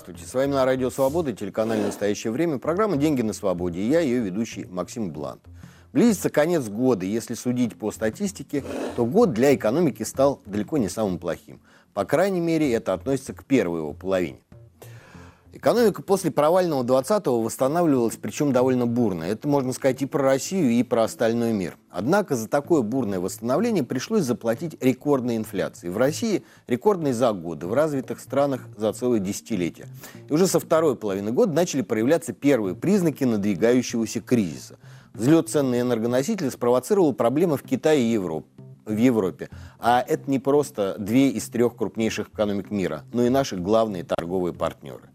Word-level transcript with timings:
Здравствуйте, 0.00 0.30
с 0.30 0.32
вами 0.32 0.52
на 0.52 0.64
Радио 0.64 0.88
Свобода, 0.88 1.34
телеканале 1.34 1.84
«Настоящее 1.84 2.30
время», 2.30 2.56
программа 2.56 2.96
«Деньги 2.96 3.20
на 3.20 3.34
свободе» 3.34 3.80
и 3.80 3.88
я, 3.90 4.00
ее 4.00 4.20
ведущий 4.20 4.64
Максим 4.64 5.10
Блант. 5.10 5.42
Близится 5.92 6.30
конец 6.30 6.66
года, 6.70 7.04
если 7.04 7.34
судить 7.34 7.78
по 7.78 7.90
статистике, 7.92 8.64
то 8.96 9.04
год 9.04 9.34
для 9.34 9.54
экономики 9.54 10.02
стал 10.02 10.40
далеко 10.46 10.78
не 10.78 10.88
самым 10.88 11.18
плохим. 11.18 11.60
По 11.92 12.06
крайней 12.06 12.40
мере, 12.40 12.72
это 12.72 12.94
относится 12.94 13.34
к 13.34 13.44
первой 13.44 13.80
его 13.80 13.92
половине. 13.92 14.38
Экономика 15.52 16.00
после 16.02 16.30
провального 16.30 16.84
20-го 16.84 17.42
восстанавливалась, 17.42 18.16
причем 18.16 18.52
довольно 18.52 18.86
бурно. 18.86 19.24
Это 19.24 19.48
можно 19.48 19.72
сказать 19.72 20.00
и 20.00 20.06
про 20.06 20.22
Россию, 20.22 20.70
и 20.70 20.82
про 20.84 21.02
остальной 21.02 21.52
мир. 21.52 21.76
Однако 21.90 22.36
за 22.36 22.48
такое 22.48 22.82
бурное 22.82 23.18
восстановление 23.18 23.82
пришлось 23.82 24.22
заплатить 24.22 24.76
рекордной 24.80 25.36
инфляции. 25.36 25.88
В 25.88 25.96
России 25.96 26.44
рекордной 26.68 27.12
за 27.12 27.32
годы, 27.32 27.66
в 27.66 27.74
развитых 27.74 28.20
странах 28.20 28.62
за 28.76 28.92
целое 28.92 29.18
десятилетие. 29.18 29.88
И 30.28 30.32
уже 30.32 30.46
со 30.46 30.60
второй 30.60 30.94
половины 30.94 31.32
года 31.32 31.52
начали 31.52 31.82
проявляться 31.82 32.32
первые 32.32 32.76
признаки 32.76 33.24
надвигающегося 33.24 34.20
кризиса. 34.20 34.78
Взлет 35.14 35.48
цен 35.48 35.70
на 35.70 35.80
энергоносители 35.80 36.48
спровоцировал 36.48 37.12
проблемы 37.12 37.56
в 37.56 37.62
Китае 37.62 38.02
и 38.02 38.12
Европе 38.12 38.46
в 38.86 38.96
Европе. 38.96 39.48
А 39.78 40.04
это 40.06 40.28
не 40.30 40.38
просто 40.38 40.96
две 40.98 41.28
из 41.28 41.48
трех 41.48 41.76
крупнейших 41.76 42.28
экономик 42.28 42.70
мира, 42.70 43.04
но 43.12 43.22
и 43.24 43.28
наши 43.28 43.56
главные 43.56 44.04
торговые 44.04 44.52
партнеры. 44.52 45.10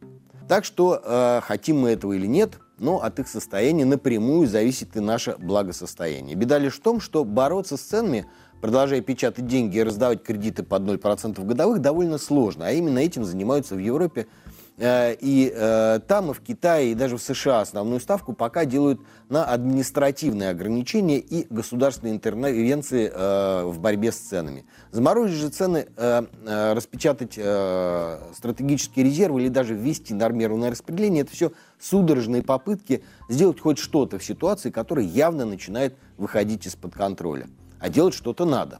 Так 0.47 0.63
что, 0.63 1.01
э, 1.03 1.41
хотим 1.43 1.79
мы 1.79 1.89
этого 1.91 2.13
или 2.13 2.27
нет, 2.27 2.59
но 2.77 3.01
от 3.01 3.19
их 3.19 3.27
состояния 3.27 3.85
напрямую 3.85 4.47
зависит 4.47 4.95
и 4.95 4.99
наше 4.99 5.35
благосостояние. 5.39 6.35
Беда 6.35 6.59
лишь 6.59 6.75
в 6.75 6.81
том, 6.81 6.99
что 6.99 7.23
бороться 7.23 7.77
с 7.77 7.81
ценами, 7.81 8.27
продолжая 8.61 9.01
печатать 9.01 9.47
деньги 9.47 9.77
и 9.77 9.83
раздавать 9.83 10.21
кредиты 10.21 10.61
под 10.61 10.83
0% 10.83 11.43
годовых, 11.43 11.79
довольно 11.79 12.19
сложно. 12.19 12.67
А 12.67 12.71
именно 12.71 12.99
этим 12.99 13.23
занимаются 13.23 13.75
в 13.75 13.79
Европе 13.79 14.27
и 14.77 15.53
э, 15.55 15.99
там, 16.05 16.31
и 16.31 16.33
в 16.33 16.41
Китае, 16.41 16.91
и 16.91 16.95
даже 16.95 17.17
в 17.17 17.21
США 17.21 17.61
основную 17.61 18.01
ставку 18.01 18.33
пока 18.33 18.65
делают 18.65 18.99
на 19.29 19.45
административные 19.45 20.49
ограничения 20.49 21.19
и 21.19 21.47
государственные 21.49 22.15
интервенции 22.15 23.09
э, 23.13 23.63
в 23.63 23.79
борьбе 23.79 24.11
с 24.11 24.17
ценами. 24.17 24.65
Заморозить 24.91 25.37
же 25.37 25.49
цены, 25.49 25.87
распечатать 26.45 27.33
стратегические 27.33 29.05
резервы 29.05 29.43
или 29.43 29.49
даже 29.49 29.73
ввести 29.73 30.13
нормированное 30.13 30.71
распределение, 30.71 31.23
это 31.23 31.31
все 31.31 31.51
судорожные 31.79 32.43
попытки 32.43 33.03
сделать 33.29 33.59
хоть 33.59 33.77
что-то 33.77 34.19
в 34.19 34.23
ситуации, 34.23 34.71
которая 34.71 35.05
явно 35.05 35.45
начинает 35.45 35.95
выходить 36.17 36.65
из-под 36.67 36.93
контроля. 36.93 37.47
А 37.79 37.89
делать 37.89 38.13
что-то 38.13 38.45
надо. 38.45 38.79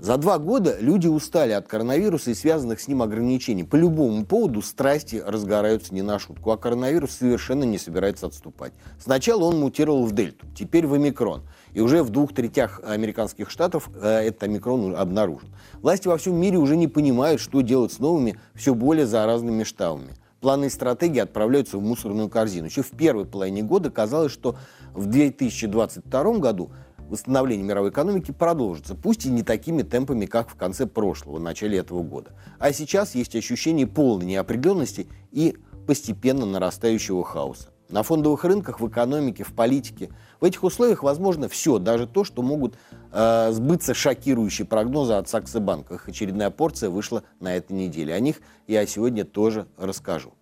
За 0.00 0.16
два 0.16 0.38
года 0.38 0.76
люди 0.80 1.08
устали 1.08 1.50
от 1.50 1.66
коронавируса 1.66 2.30
и 2.30 2.34
связанных 2.34 2.80
с 2.80 2.86
ним 2.86 3.02
ограничений. 3.02 3.64
По 3.64 3.74
любому 3.74 4.24
поводу 4.24 4.62
страсти 4.62 5.20
разгораются 5.26 5.92
не 5.92 6.02
на 6.02 6.20
шутку, 6.20 6.52
а 6.52 6.56
коронавирус 6.56 7.10
совершенно 7.10 7.64
не 7.64 7.78
собирается 7.78 8.26
отступать. 8.26 8.72
Сначала 9.00 9.44
он 9.44 9.58
мутировал 9.58 10.06
в 10.06 10.12
дельту, 10.12 10.46
теперь 10.56 10.86
в 10.86 10.94
омикрон. 10.94 11.42
И 11.74 11.80
уже 11.80 12.04
в 12.04 12.10
двух 12.10 12.32
третях 12.32 12.80
американских 12.84 13.50
штатов 13.50 13.90
э, 14.00 14.28
этот 14.28 14.44
омикрон 14.44 14.94
обнаружен. 14.94 15.48
Власти 15.82 16.06
во 16.06 16.16
всем 16.16 16.36
мире 16.36 16.58
уже 16.58 16.76
не 16.76 16.86
понимают, 16.86 17.40
что 17.40 17.60
делать 17.62 17.92
с 17.92 17.98
новыми, 17.98 18.38
все 18.54 18.74
более 18.74 19.06
заразными 19.06 19.64
штаммами. 19.64 20.14
Планы 20.40 20.66
и 20.66 20.70
стратегии 20.70 21.18
отправляются 21.18 21.78
в 21.78 21.82
мусорную 21.82 22.28
корзину. 22.28 22.66
Еще 22.66 22.82
в 22.82 22.90
первой 22.90 23.24
половине 23.24 23.64
года 23.64 23.90
казалось, 23.90 24.30
что 24.30 24.56
в 24.94 25.06
2022 25.06 26.38
году 26.38 26.70
восстановление 27.08 27.66
мировой 27.66 27.90
экономики 27.90 28.32
продолжится, 28.32 28.94
пусть 28.94 29.26
и 29.26 29.30
не 29.30 29.42
такими 29.42 29.82
темпами, 29.82 30.26
как 30.26 30.50
в 30.50 30.54
конце 30.54 30.86
прошлого, 30.86 31.38
начале 31.38 31.78
этого 31.78 32.02
года. 32.02 32.32
А 32.58 32.72
сейчас 32.72 33.14
есть 33.14 33.34
ощущение 33.34 33.86
полной 33.86 34.26
неопределенности 34.26 35.08
и 35.32 35.56
постепенно 35.86 36.46
нарастающего 36.46 37.24
хаоса. 37.24 37.70
На 37.88 38.02
фондовых 38.02 38.44
рынках, 38.44 38.80
в 38.80 38.88
экономике, 38.88 39.44
в 39.44 39.54
политике. 39.54 40.10
В 40.40 40.44
этих 40.44 40.62
условиях 40.62 41.02
возможно 41.02 41.48
все, 41.48 41.78
даже 41.78 42.06
то, 42.06 42.22
что 42.22 42.42
могут 42.42 42.74
э, 43.12 43.50
сбыться 43.52 43.94
шокирующие 43.94 44.66
прогнозы 44.66 45.14
от 45.14 45.28
Саксобанка. 45.30 45.94
Их 45.94 46.06
очередная 46.06 46.50
порция 46.50 46.90
вышла 46.90 47.22
на 47.40 47.56
этой 47.56 47.72
неделе. 47.72 48.12
О 48.12 48.20
них 48.20 48.42
я 48.66 48.86
сегодня 48.86 49.24
тоже 49.24 49.66
расскажу. 49.78 50.34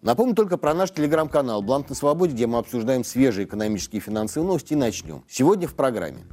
Напомню 0.00 0.34
только 0.36 0.58
про 0.58 0.74
наш 0.74 0.92
телеграм-канал 0.92 1.60
«Блант 1.60 1.88
на 1.88 1.94
свободе», 1.96 2.32
где 2.32 2.46
мы 2.46 2.58
обсуждаем 2.58 3.02
свежие 3.02 3.46
экономические 3.46 4.00
и 4.00 4.04
финансовые 4.04 4.46
новости. 4.46 4.74
И 4.74 4.76
начнем. 4.76 5.24
Сегодня 5.28 5.66
в 5.66 5.74
программе. 5.74 6.24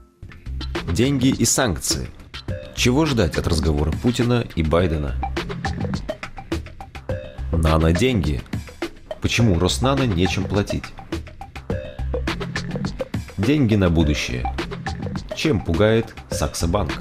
Деньги 0.93 1.29
и 1.29 1.45
санкции. 1.45 2.07
Чего 2.75 3.07
ждать 3.07 3.37
от 3.37 3.47
разговора 3.47 3.91
Путина 4.03 4.45
и 4.55 4.61
Байдена? 4.61 5.15
Нано-деньги. 7.51 8.43
Почему 9.21 9.57
Роснано 9.57 10.03
нечем 10.03 10.43
платить? 10.43 10.83
Деньги 13.37 13.75
на 13.75 13.89
будущее. 13.89 14.45
Чем 15.35 15.59
пугает 15.59 16.13
Саксобанк? 16.29 16.91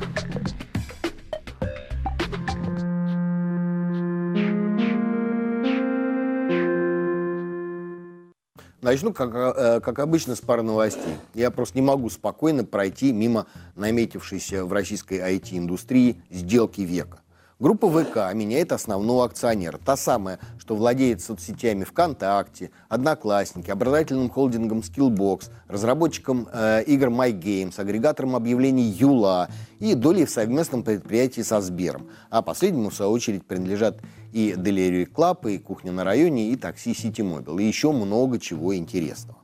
Начну, 8.85 9.15
как, 9.15 9.35
э, 9.35 9.81
как 9.81 9.99
обычно, 9.99 10.37
с 10.37 10.43
пары 10.43 10.61
новостей. 10.61 11.17
Я 11.33 11.51
просто 11.51 11.79
не 11.79 11.83
могу 11.83 12.11
спокойно 12.11 12.65
пройти 12.65 13.13
мимо 13.13 13.47
наметившейся 13.77 14.67
в 14.67 14.75
российской 14.75 15.21
IT-индустрии 15.21 16.21
сделки 16.29 16.83
века. 16.83 17.21
Группа 17.65 17.89
ВК 17.89 18.35
меняет 18.35 18.73
основного 18.73 19.25
акционера. 19.25 19.79
Та 19.83 19.97
самая, 19.97 20.39
что 20.59 20.77
владеет 20.77 21.23
соцсетями 21.23 21.85
ВКонтакте, 21.85 22.71
Одноклассники, 22.91 23.71
образовательным 23.71 24.29
холдингом 24.29 24.81
Skillbox, 24.81 25.49
разработчиком 25.67 26.47
э, 26.53 26.83
игр 26.87 27.07
MyGames, 27.07 27.81
агрегатором 27.81 28.37
объявлений 28.37 28.85
Юла 28.85 29.49
и 29.79 29.95
долей 29.95 30.27
в 30.27 30.31
совместном 30.31 30.83
предприятии 30.83 31.41
со 31.41 31.63
Сбером. 31.63 32.11
А 32.29 32.43
последнему, 32.43 32.91
в 32.91 32.95
свою 32.95 33.13
очередь, 33.13 33.47
принадлежат 33.47 33.97
и 34.35 34.53
Delivery 34.53 35.11
Club, 35.11 35.51
и 35.51 35.57
Кухня 35.57 35.91
на 35.91 36.05
районе, 36.05 36.51
и 36.51 36.57
такси 36.57 36.93
City 36.93 37.23
Mobile, 37.23 37.63
и 37.63 37.67
еще 37.67 37.93
много 37.93 38.39
чего 38.39 38.77
интересного. 38.77 39.39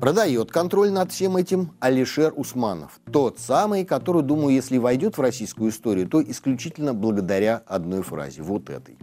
Продает 0.00 0.52
контроль 0.52 0.90
над 0.90 1.10
всем 1.10 1.38
этим 1.38 1.72
Алишер 1.80 2.34
Усманов. 2.36 3.00
Тот 3.10 3.38
самый, 3.38 3.86
который, 3.86 4.22
думаю, 4.22 4.54
если 4.54 4.76
войдет 4.76 5.16
в 5.16 5.20
российскую 5.22 5.70
историю, 5.70 6.06
то 6.06 6.22
исключительно 6.22 6.92
благодаря 6.92 7.62
одной 7.66 8.02
фразе, 8.02 8.42
вот 8.42 8.68
этой. 8.68 8.98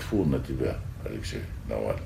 Тьфу 0.00 0.24
на 0.24 0.40
тебя, 0.40 0.78
Алексей 1.04 1.42
Навальный. 1.68 2.02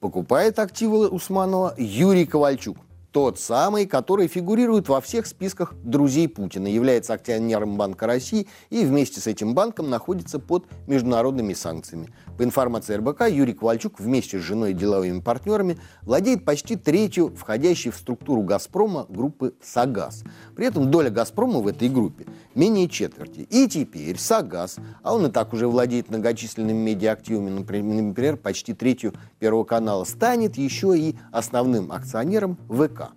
Покупает 0.00 0.58
активы 0.58 1.08
Усманова 1.08 1.74
Юрий 1.76 2.24
Ковальчук. 2.24 2.78
Тот 3.12 3.38
самый, 3.38 3.86
который 3.86 4.26
фигурирует 4.26 4.88
во 4.88 5.00
всех 5.00 5.26
списках 5.26 5.74
друзей 5.84 6.26
Путина, 6.28 6.66
является 6.66 7.14
акционером 7.14 7.76
Банка 7.76 8.08
России 8.08 8.48
и 8.70 8.84
вместе 8.84 9.20
с 9.20 9.28
этим 9.28 9.54
банком 9.54 9.88
находится 9.88 10.40
под 10.40 10.64
международными 10.88 11.52
санкциями. 11.52 12.08
По 12.36 12.42
информации 12.42 12.96
РБК, 12.96 13.28
Юрий 13.30 13.52
Ковальчук 13.52 14.00
вместе 14.00 14.40
с 14.40 14.42
женой 14.42 14.72
и 14.72 14.74
деловыми 14.74 15.20
партнерами 15.20 15.78
владеет 16.02 16.44
почти 16.44 16.74
третью 16.74 17.32
входящей 17.36 17.92
в 17.92 17.96
структуру 17.96 18.42
«Газпрома» 18.42 19.06
группы 19.08 19.54
«Сагаз». 19.62 20.24
При 20.56 20.66
этом 20.66 20.90
доля 20.90 21.10
«Газпрома» 21.10 21.60
в 21.60 21.68
этой 21.68 21.88
группе 21.88 22.26
менее 22.56 22.88
четверти. 22.88 23.46
И 23.50 23.68
теперь 23.68 24.18
«Сагаз», 24.18 24.78
а 25.02 25.14
он 25.14 25.26
и 25.26 25.30
так 25.30 25.52
уже 25.52 25.68
владеет 25.68 26.10
многочисленными 26.10 26.76
медиаактивами, 26.76 27.50
например, 27.50 28.36
почти 28.36 28.74
третью 28.74 29.14
Первого 29.38 29.62
канала, 29.62 30.02
станет 30.02 30.56
еще 30.56 30.98
и 30.98 31.16
основным 31.30 31.92
акционером 31.92 32.58
ВК. 32.68 33.12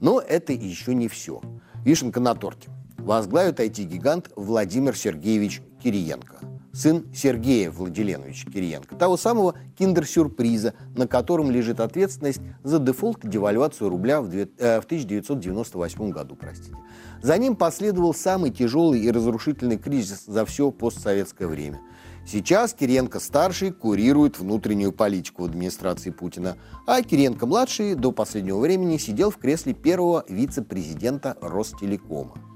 Но 0.00 0.20
это 0.20 0.52
еще 0.52 0.94
не 0.94 1.08
все. 1.08 1.40
Вишенка 1.84 2.20
на 2.20 2.36
торте. 2.36 2.70
Возглавит 2.98 3.58
IT-гигант 3.58 4.30
Владимир 4.36 4.96
Сергеевич 4.96 5.62
Кириенко 5.82 6.55
сын 6.76 7.06
Сергея 7.14 7.70
Владиленовича 7.70 8.50
Кириенко, 8.50 8.96
того 8.96 9.16
самого 9.16 9.54
киндер-сюрприза, 9.78 10.74
на 10.94 11.06
котором 11.08 11.50
лежит 11.50 11.80
ответственность 11.80 12.40
за 12.62 12.78
дефолт 12.78 13.24
и 13.24 13.28
девальвацию 13.28 13.88
рубля 13.88 14.20
в 14.20 14.28
1998 14.28 16.02
э, 16.02 16.12
году. 16.12 16.36
Простите. 16.36 16.76
За 17.22 17.38
ним 17.38 17.56
последовал 17.56 18.12
самый 18.12 18.50
тяжелый 18.50 19.00
и 19.00 19.10
разрушительный 19.10 19.78
кризис 19.78 20.24
за 20.26 20.44
все 20.44 20.70
постсоветское 20.70 21.48
время. 21.48 21.80
Сейчас 22.26 22.74
Кириенко-старший 22.74 23.72
курирует 23.72 24.38
внутреннюю 24.38 24.92
политику 24.92 25.44
администрации 25.44 26.10
Путина, 26.10 26.56
а 26.86 27.00
Кириенко-младший 27.00 27.94
до 27.94 28.10
последнего 28.10 28.58
времени 28.58 28.98
сидел 28.98 29.30
в 29.30 29.38
кресле 29.38 29.74
первого 29.74 30.24
вице-президента 30.28 31.36
Ростелекома. 31.40 32.55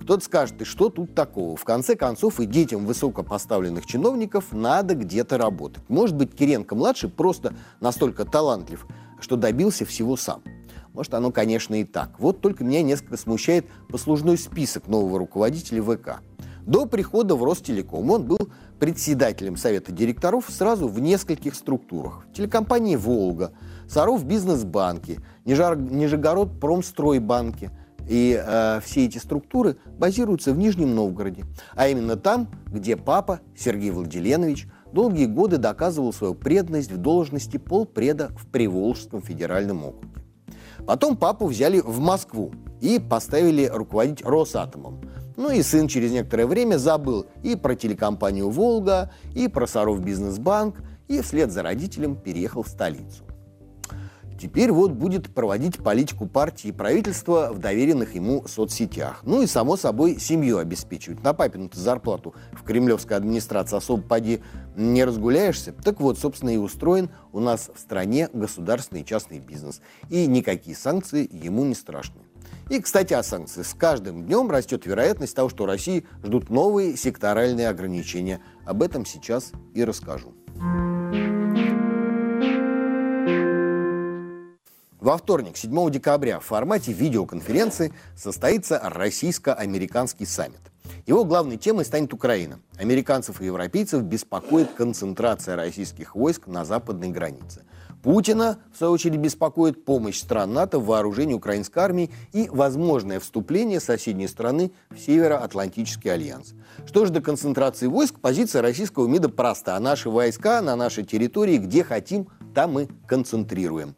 Кто-то 0.00 0.24
скажет, 0.24 0.62
и 0.62 0.64
что 0.64 0.88
тут 0.88 1.14
такого? 1.14 1.56
В 1.56 1.64
конце 1.64 1.94
концов, 1.94 2.40
и 2.40 2.46
детям 2.46 2.86
высокопоставленных 2.86 3.86
чиновников 3.86 4.46
надо 4.50 4.94
где-то 4.94 5.38
работать. 5.38 5.84
Может 5.88 6.16
быть, 6.16 6.34
Киренко-младший 6.34 7.10
просто 7.10 7.54
настолько 7.80 8.24
талантлив, 8.24 8.86
что 9.20 9.36
добился 9.36 9.84
всего 9.84 10.16
сам. 10.16 10.42
Может, 10.94 11.14
оно, 11.14 11.30
конечно, 11.30 11.74
и 11.80 11.84
так. 11.84 12.18
Вот 12.18 12.40
только 12.40 12.64
меня 12.64 12.82
несколько 12.82 13.16
смущает 13.16 13.66
послужной 13.88 14.38
список 14.38 14.88
нового 14.88 15.18
руководителя 15.18 15.82
ВК. 15.82 16.20
До 16.66 16.86
прихода 16.86 17.36
в 17.36 17.44
Ростелеком 17.44 18.10
он 18.10 18.24
был 18.24 18.50
председателем 18.78 19.56
совета 19.56 19.92
директоров 19.92 20.46
сразу 20.48 20.88
в 20.88 20.98
нескольких 21.00 21.54
структурах. 21.54 22.26
Телекомпании 22.34 22.96
«Волга», 22.96 23.52
Саров 23.88 24.24
бизнес-банке, 24.24 25.20
Нижегород 25.44 26.58
промстройбанке. 26.60 27.70
И 28.08 28.40
э, 28.42 28.80
все 28.84 29.06
эти 29.06 29.18
структуры 29.18 29.76
базируются 29.98 30.52
в 30.52 30.58
Нижнем 30.58 30.94
Новгороде. 30.94 31.44
А 31.74 31.88
именно 31.88 32.16
там, 32.16 32.48
где 32.66 32.96
папа 32.96 33.40
Сергей 33.56 33.90
Владиленович 33.90 34.66
долгие 34.92 35.26
годы 35.26 35.58
доказывал 35.58 36.12
свою 36.12 36.34
преданность 36.34 36.90
в 36.90 36.96
должности 36.96 37.56
полпреда 37.56 38.30
в 38.36 38.46
Приволжском 38.46 39.22
федеральном 39.22 39.84
округе. 39.84 40.08
Потом 40.86 41.16
папу 41.16 41.46
взяли 41.46 41.80
в 41.80 42.00
Москву 42.00 42.52
и 42.80 42.98
поставили 42.98 43.66
руководить 43.66 44.24
Росатомом. 44.24 45.00
Ну 45.36 45.50
и 45.50 45.62
сын 45.62 45.88
через 45.88 46.12
некоторое 46.12 46.46
время 46.46 46.76
забыл 46.76 47.26
и 47.42 47.56
про 47.56 47.74
телекомпанию 47.74 48.50
«Волга», 48.50 49.10
и 49.34 49.48
про 49.48 49.66
Саров 49.66 50.04
Бизнесбанк, 50.04 50.82
и 51.08 51.20
вслед 51.22 51.50
за 51.50 51.62
родителем 51.62 52.16
переехал 52.16 52.62
в 52.62 52.68
столицу. 52.68 53.24
Теперь 54.40 54.72
вот 54.72 54.92
будет 54.92 55.34
проводить 55.34 55.76
политику 55.76 56.26
партии 56.26 56.68
и 56.68 56.72
правительства 56.72 57.50
в 57.52 57.58
доверенных 57.58 58.14
ему 58.14 58.46
соцсетях. 58.48 59.20
Ну 59.22 59.42
и, 59.42 59.46
само 59.46 59.76
собой, 59.76 60.18
семью 60.18 60.56
обеспечивать. 60.56 61.22
На 61.22 61.34
папину 61.34 61.68
зарплату 61.74 62.34
в 62.52 62.62
кремлевской 62.62 63.18
администрации 63.18 63.76
особо 63.76 64.02
поди 64.02 64.40
не 64.76 65.04
разгуляешься. 65.04 65.72
Так 65.72 66.00
вот, 66.00 66.18
собственно, 66.18 66.50
и 66.50 66.56
устроен 66.56 67.10
у 67.32 67.40
нас 67.40 67.70
в 67.74 67.78
стране 67.78 68.30
государственный 68.32 69.02
и 69.02 69.04
частный 69.04 69.40
бизнес. 69.40 69.82
И 70.08 70.26
никакие 70.26 70.74
санкции 70.74 71.28
ему 71.30 71.64
не 71.64 71.74
страшны. 71.74 72.22
И, 72.70 72.80
кстати, 72.80 73.12
о 73.12 73.22
санкциях. 73.22 73.66
С 73.66 73.74
каждым 73.74 74.24
днем 74.24 74.50
растет 74.50 74.86
вероятность 74.86 75.36
того, 75.36 75.50
что 75.50 75.66
России 75.66 76.06
ждут 76.24 76.48
новые 76.48 76.96
секторальные 76.96 77.68
ограничения. 77.68 78.40
Об 78.64 78.82
этом 78.82 79.04
сейчас 79.04 79.52
и 79.74 79.84
расскажу. 79.84 80.32
Во 85.00 85.16
вторник, 85.16 85.56
7 85.56 85.90
декабря, 85.90 86.40
в 86.40 86.44
формате 86.44 86.92
видеоконференции 86.92 87.94
состоится 88.14 88.78
российско-американский 88.84 90.26
саммит. 90.26 90.60
Его 91.06 91.24
главной 91.24 91.56
темой 91.56 91.86
станет 91.86 92.12
Украина. 92.12 92.60
Американцев 92.78 93.40
и 93.40 93.46
европейцев 93.46 94.02
беспокоит 94.02 94.72
концентрация 94.72 95.56
российских 95.56 96.14
войск 96.14 96.46
на 96.46 96.66
западной 96.66 97.08
границе. 97.08 97.62
Путина, 98.02 98.58
в 98.74 98.76
свою 98.76 98.92
очередь, 98.92 99.16
беспокоит 99.16 99.86
помощь 99.86 100.18
стран 100.18 100.52
НАТО 100.52 100.78
в 100.78 100.84
вооружении 100.84 101.32
украинской 101.32 101.78
армии 101.78 102.10
и 102.32 102.50
возможное 102.50 103.20
вступление 103.20 103.80
соседней 103.80 104.28
страны 104.28 104.70
в 104.90 104.98
Североатлантический 104.98 106.12
альянс. 106.12 106.52
Что 106.86 107.06
же 107.06 107.12
до 107.12 107.22
концентрации 107.22 107.86
войск, 107.86 108.20
позиция 108.20 108.60
российского 108.60 109.06
МИДа 109.06 109.30
проста. 109.30 109.80
Наши 109.80 110.10
войска 110.10 110.60
на 110.60 110.76
нашей 110.76 111.04
территории, 111.04 111.56
где 111.56 111.84
хотим, 111.84 112.28
там 112.54 112.72
мы 112.72 112.88
концентрируем. 113.06 113.94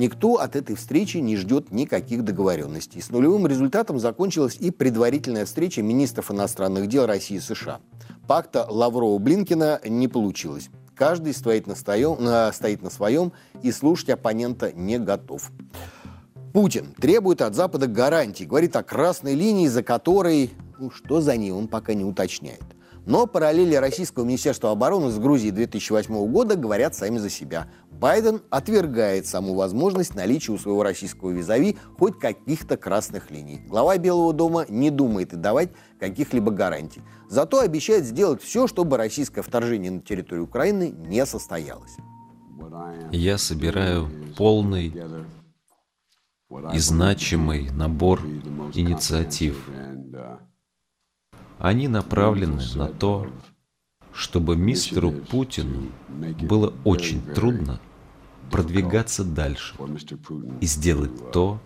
Никто 0.00 0.36
от 0.36 0.56
этой 0.56 0.76
встречи 0.76 1.18
не 1.18 1.36
ждет 1.36 1.72
никаких 1.72 2.24
договоренностей. 2.24 3.02
С 3.02 3.10
нулевым 3.10 3.46
результатом 3.46 3.98
закончилась 3.98 4.56
и 4.58 4.70
предварительная 4.70 5.44
встреча 5.44 5.82
министров 5.82 6.30
иностранных 6.30 6.86
дел 6.86 7.04
России 7.04 7.36
и 7.36 7.40
США. 7.40 7.80
Пакта 8.26 8.66
Лаврова-Блинкина 8.66 9.86
не 9.86 10.08
получилось. 10.08 10.70
Каждый 10.94 11.34
стоит 11.34 11.66
на, 11.66 11.74
стоем, 11.74 12.16
стоит 12.54 12.80
на 12.80 12.88
своем 12.88 13.32
и 13.62 13.70
слушать 13.72 14.08
оппонента 14.08 14.72
не 14.72 14.98
готов. 14.98 15.50
Путин 16.54 16.94
требует 16.98 17.42
от 17.42 17.54
Запада 17.54 17.86
гарантий, 17.86 18.46
говорит 18.46 18.76
о 18.76 18.82
красной 18.82 19.34
линии, 19.34 19.68
за 19.68 19.82
которой, 19.82 20.50
ну 20.78 20.90
что 20.90 21.20
за 21.20 21.36
ней, 21.36 21.50
он 21.50 21.68
пока 21.68 21.92
не 21.92 22.06
уточняет. 22.06 22.64
Но 23.04 23.26
параллели 23.26 23.74
Российского 23.74 24.24
Министерства 24.24 24.70
обороны 24.70 25.10
с 25.10 25.18
Грузией 25.18 25.52
2008 25.52 26.26
года 26.30 26.56
говорят 26.56 26.94
сами 26.94 27.18
за 27.18 27.28
себя. 27.28 27.66
Байден 28.00 28.40
отвергает 28.48 29.26
саму 29.26 29.54
возможность 29.54 30.14
наличия 30.14 30.52
у 30.52 30.58
своего 30.58 30.82
российского 30.82 31.32
визави 31.32 31.76
хоть 31.98 32.18
каких-то 32.18 32.78
красных 32.78 33.30
линий. 33.30 33.58
Глава 33.68 33.98
Белого 33.98 34.32
дома 34.32 34.64
не 34.70 34.90
думает 34.90 35.34
и 35.34 35.36
давать 35.36 35.68
каких-либо 35.98 36.50
гарантий. 36.50 37.02
Зато 37.28 37.60
обещает 37.60 38.06
сделать 38.06 38.42
все, 38.42 38.66
чтобы 38.66 38.96
российское 38.96 39.42
вторжение 39.42 39.90
на 39.90 40.00
территорию 40.00 40.44
Украины 40.44 40.94
не 40.96 41.26
состоялось. 41.26 41.94
Я 43.12 43.36
собираю 43.36 44.10
полный 44.34 44.94
и 46.72 46.78
значимый 46.78 47.68
набор 47.70 48.22
инициатив. 48.72 49.68
Они 51.58 51.86
направлены 51.86 52.62
на 52.76 52.86
то, 52.88 53.26
чтобы 54.14 54.56
мистеру 54.56 55.12
Путину 55.12 55.92
было 56.40 56.72
очень 56.84 57.20
трудно 57.34 57.78
продвигаться 58.50 59.24
дальше 59.24 59.74
и 60.60 60.66
сделать 60.66 61.32
то, 61.32 61.60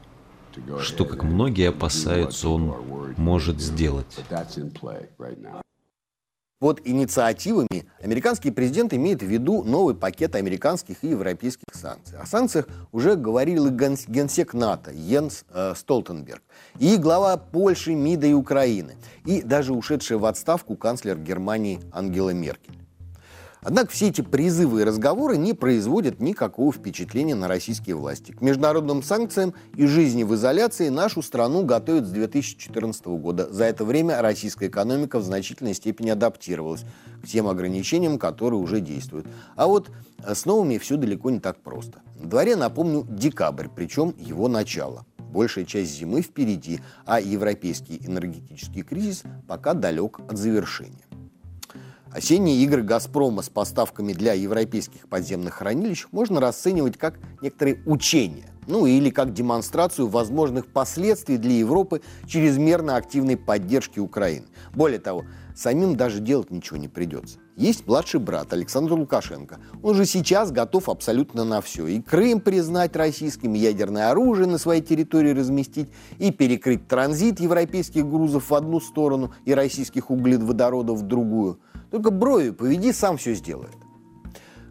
что, 0.80 1.04
как 1.04 1.24
многие 1.24 1.68
опасаются, 1.68 2.48
он 2.48 2.74
может 3.16 3.60
сделать. 3.60 4.18
Под 6.60 6.80
инициативами 6.86 7.84
американский 8.00 8.50
президент 8.50 8.94
имеет 8.94 9.22
в 9.22 9.26
виду 9.26 9.64
новый 9.64 9.94
пакет 9.94 10.34
американских 10.34 11.02
и 11.02 11.08
европейских 11.08 11.66
санкций. 11.74 12.16
О 12.18 12.24
санкциях 12.24 12.68
уже 12.90 13.16
говорил 13.16 13.66
и 13.66 13.70
генсек 13.70 14.54
НАТО 14.54 14.90
Йенс 14.90 15.44
э, 15.50 15.74
Столтенберг, 15.76 16.42
и 16.78 16.96
глава 16.96 17.36
Польши, 17.36 17.94
МИДа 17.94 18.28
и 18.28 18.32
Украины, 18.32 18.96
и 19.26 19.42
даже 19.42 19.74
ушедшая 19.74 20.16
в 20.18 20.24
отставку 20.24 20.76
канцлер 20.76 21.18
Германии 21.18 21.80
Ангела 21.92 22.30
Меркель. 22.30 22.83
Однако 23.64 23.90
все 23.92 24.08
эти 24.08 24.20
призывы 24.20 24.82
и 24.82 24.84
разговоры 24.84 25.38
не 25.38 25.54
производят 25.54 26.20
никакого 26.20 26.70
впечатления 26.70 27.34
на 27.34 27.48
российские 27.48 27.96
власти. 27.96 28.32
К 28.32 28.42
международным 28.42 29.02
санкциям 29.02 29.54
и 29.74 29.86
жизни 29.86 30.22
в 30.22 30.34
изоляции 30.34 30.90
нашу 30.90 31.22
страну 31.22 31.64
готовят 31.64 32.06
с 32.06 32.10
2014 32.10 33.06
года. 33.06 33.50
За 33.50 33.64
это 33.64 33.86
время 33.86 34.20
российская 34.20 34.66
экономика 34.66 35.18
в 35.18 35.24
значительной 35.24 35.72
степени 35.72 36.10
адаптировалась 36.10 36.84
к 37.22 37.26
тем 37.26 37.48
ограничениям, 37.48 38.18
которые 38.18 38.60
уже 38.60 38.80
действуют. 38.80 39.26
А 39.56 39.66
вот 39.66 39.90
с 40.26 40.44
новыми 40.44 40.76
все 40.76 40.98
далеко 40.98 41.30
не 41.30 41.40
так 41.40 41.62
просто. 41.62 42.02
На 42.20 42.28
дворе, 42.28 42.56
напомню, 42.56 43.06
декабрь, 43.08 43.68
причем 43.74 44.14
его 44.18 44.46
начало. 44.46 45.06
Большая 45.18 45.64
часть 45.64 45.96
зимы 45.96 46.20
впереди, 46.20 46.80
а 47.06 47.18
европейский 47.18 48.00
энергетический 48.06 48.82
кризис 48.82 49.24
пока 49.48 49.74
далек 49.74 50.20
от 50.20 50.36
завершения. 50.36 51.03
Осенние 52.14 52.62
игры 52.62 52.84
«Газпрома» 52.84 53.42
с 53.42 53.48
поставками 53.48 54.12
для 54.12 54.34
европейских 54.34 55.08
подземных 55.08 55.54
хранилищ 55.54 56.06
можно 56.12 56.38
расценивать 56.40 56.96
как 56.96 57.18
некоторые 57.42 57.82
учения, 57.86 58.46
ну 58.68 58.86
или 58.86 59.10
как 59.10 59.32
демонстрацию 59.32 60.06
возможных 60.06 60.68
последствий 60.68 61.38
для 61.38 61.54
Европы 61.54 62.02
чрезмерно 62.28 62.94
активной 62.94 63.36
поддержки 63.36 63.98
Украины. 63.98 64.46
Более 64.74 65.00
того, 65.00 65.24
самим 65.56 65.96
даже 65.96 66.20
делать 66.20 66.52
ничего 66.52 66.76
не 66.76 66.86
придется. 66.86 67.38
Есть 67.56 67.84
младший 67.88 68.20
брат 68.20 68.52
Александр 68.52 68.92
Лукашенко. 68.92 69.58
Он 69.82 69.96
же 69.96 70.06
сейчас 70.06 70.52
готов 70.52 70.88
абсолютно 70.88 71.42
на 71.42 71.60
все. 71.60 71.88
И 71.88 72.00
Крым 72.00 72.40
признать 72.40 72.94
российским, 72.94 73.56
и 73.56 73.58
ядерное 73.58 74.10
оружие 74.12 74.46
на 74.46 74.58
своей 74.58 74.82
территории 74.82 75.32
разместить, 75.32 75.88
и 76.18 76.30
перекрыть 76.30 76.86
транзит 76.86 77.40
европейских 77.40 78.08
грузов 78.08 78.50
в 78.50 78.54
одну 78.54 78.78
сторону 78.78 79.34
и 79.44 79.52
российских 79.52 80.12
углеводородов 80.12 81.00
в 81.00 81.02
другую– 81.02 81.58
только 81.94 82.10
брови 82.10 82.50
поведи, 82.50 82.92
сам 82.92 83.16
все 83.18 83.34
сделает. 83.34 83.76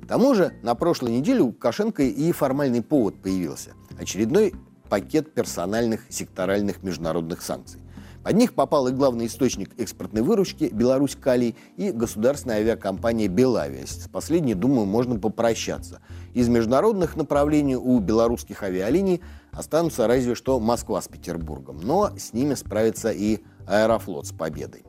К 0.01 0.08
тому 0.08 0.36
же 0.36 0.51
на 0.62 0.75
прошлой 0.75 1.13
неделе 1.13 1.39
у 1.39 1.46
Лукашенко 1.48 2.03
и 2.03 2.32
формальный 2.34 2.82
повод 2.82 3.22
появился. 3.22 3.72
Очередной 3.98 4.53
пакет 4.89 5.34
персональных 5.34 6.01
секторальных 6.10 6.84
международных 6.84 7.42
санкций. 7.42 7.80
Под 8.25 8.36
них 8.36 8.53
попал 8.53 8.89
и 8.89 8.92
главный 8.92 9.27
источник 9.27 9.70
экспортной 9.80 10.22
выручки 10.22 10.65
Беларусь 10.65 11.15
Калий 11.15 11.56
и 11.77 11.92
государственная 11.92 12.58
авиакомпания 12.58 13.30
Белавия. 13.30 13.86
С 13.86 14.10
последней, 14.10 14.53
думаю, 14.53 14.86
можно 14.86 15.18
попрощаться. 15.18 16.01
Из 16.34 16.50
международных 16.50 17.15
направлений 17.15 17.77
у 17.77 18.00
белорусских 18.00 18.63
авиалиний 18.63 19.22
останутся 19.53 20.08
разве 20.08 20.36
что 20.36 20.60
Москва 20.60 21.01
с 21.01 21.08
Петербургом. 21.08 21.80
Но 21.84 22.12
с 22.18 22.34
ними 22.34 22.56
справится 22.56 23.12
и 23.12 23.39
Аэрофлот 23.65 24.27
с 24.27 24.34
победой. 24.34 24.84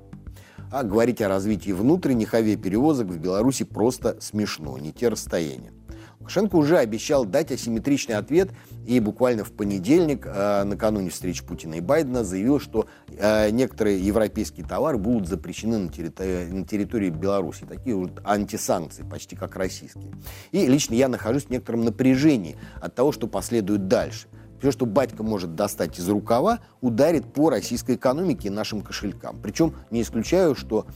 А 0.74 0.82
говорить 0.82 1.22
о 1.22 1.28
развитии 1.28 1.70
внутренних 1.70 2.34
авиаперевозок 2.34 3.06
в 3.06 3.16
Беларуси 3.16 3.62
просто 3.62 4.16
смешно, 4.20 4.76
не 4.76 4.90
те 4.92 5.06
расстояния. 5.06 5.72
Лукашенко 6.18 6.56
уже 6.56 6.78
обещал 6.78 7.24
дать 7.24 7.52
асимметричный 7.52 8.16
ответ 8.16 8.50
и 8.84 8.98
буквально 8.98 9.44
в 9.44 9.52
понедельник, 9.52 10.26
э, 10.26 10.64
накануне 10.64 11.10
встречи 11.10 11.44
Путина 11.44 11.74
и 11.74 11.80
Байдена, 11.80 12.24
заявил, 12.24 12.58
что 12.58 12.88
э, 13.06 13.50
некоторые 13.50 14.04
европейские 14.04 14.66
товары 14.66 14.98
будут 14.98 15.28
запрещены 15.28 15.78
на 15.78 15.90
территории, 15.90 16.50
на 16.50 16.66
территории 16.66 17.10
Беларуси. 17.10 17.66
Такие 17.68 17.94
вот 17.94 18.20
антисанкции, 18.24 19.04
почти 19.04 19.36
как 19.36 19.54
российские. 19.54 20.10
И 20.50 20.66
лично 20.66 20.94
я 20.94 21.06
нахожусь 21.06 21.44
в 21.44 21.50
некотором 21.50 21.84
напряжении 21.84 22.56
от 22.80 22.96
того, 22.96 23.12
что 23.12 23.28
последует 23.28 23.86
дальше. 23.86 24.26
Все, 24.64 24.72
что 24.72 24.86
батька 24.86 25.22
может 25.22 25.54
достать 25.56 25.98
из 25.98 26.08
рукава, 26.08 26.60
ударит 26.80 27.30
по 27.34 27.50
российской 27.50 27.96
экономике 27.96 28.48
и 28.48 28.50
нашим 28.50 28.80
кошелькам. 28.80 29.36
Причем 29.42 29.74
не 29.90 30.00
исключаю, 30.00 30.54
что 30.54 30.86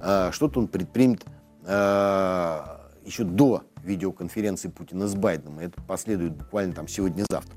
э, 0.00 0.30
что-то 0.32 0.60
он 0.60 0.66
предпримет 0.66 1.26
э, 1.66 2.60
еще 3.04 3.24
до 3.24 3.64
видеоконференции 3.84 4.68
Путина 4.68 5.08
с 5.08 5.14
Байденом. 5.14 5.58
Это 5.58 5.78
последует 5.82 6.36
буквально 6.38 6.72
там 6.72 6.88
сегодня-завтра. 6.88 7.54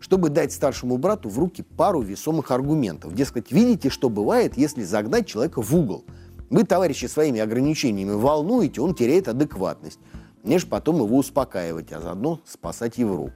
Чтобы 0.00 0.30
дать 0.30 0.52
старшему 0.52 0.98
брату 0.98 1.28
в 1.28 1.38
руки 1.38 1.62
пару 1.62 2.00
весомых 2.00 2.50
аргументов. 2.50 3.14
Дескать, 3.14 3.52
видите, 3.52 3.90
что 3.90 4.08
бывает, 4.08 4.56
если 4.56 4.82
загнать 4.82 5.28
человека 5.28 5.62
в 5.62 5.76
угол. 5.76 6.04
Вы, 6.50 6.64
товарищи, 6.64 7.06
своими 7.06 7.38
ограничениями 7.38 8.14
волнуете, 8.14 8.80
он 8.80 8.96
теряет 8.96 9.28
адекватность. 9.28 10.00
Мне 10.42 10.58
же 10.58 10.66
потом 10.66 10.96
его 10.96 11.16
успокаивать, 11.16 11.92
а 11.92 12.00
заодно 12.00 12.40
спасать 12.44 12.98
Европу. 12.98 13.32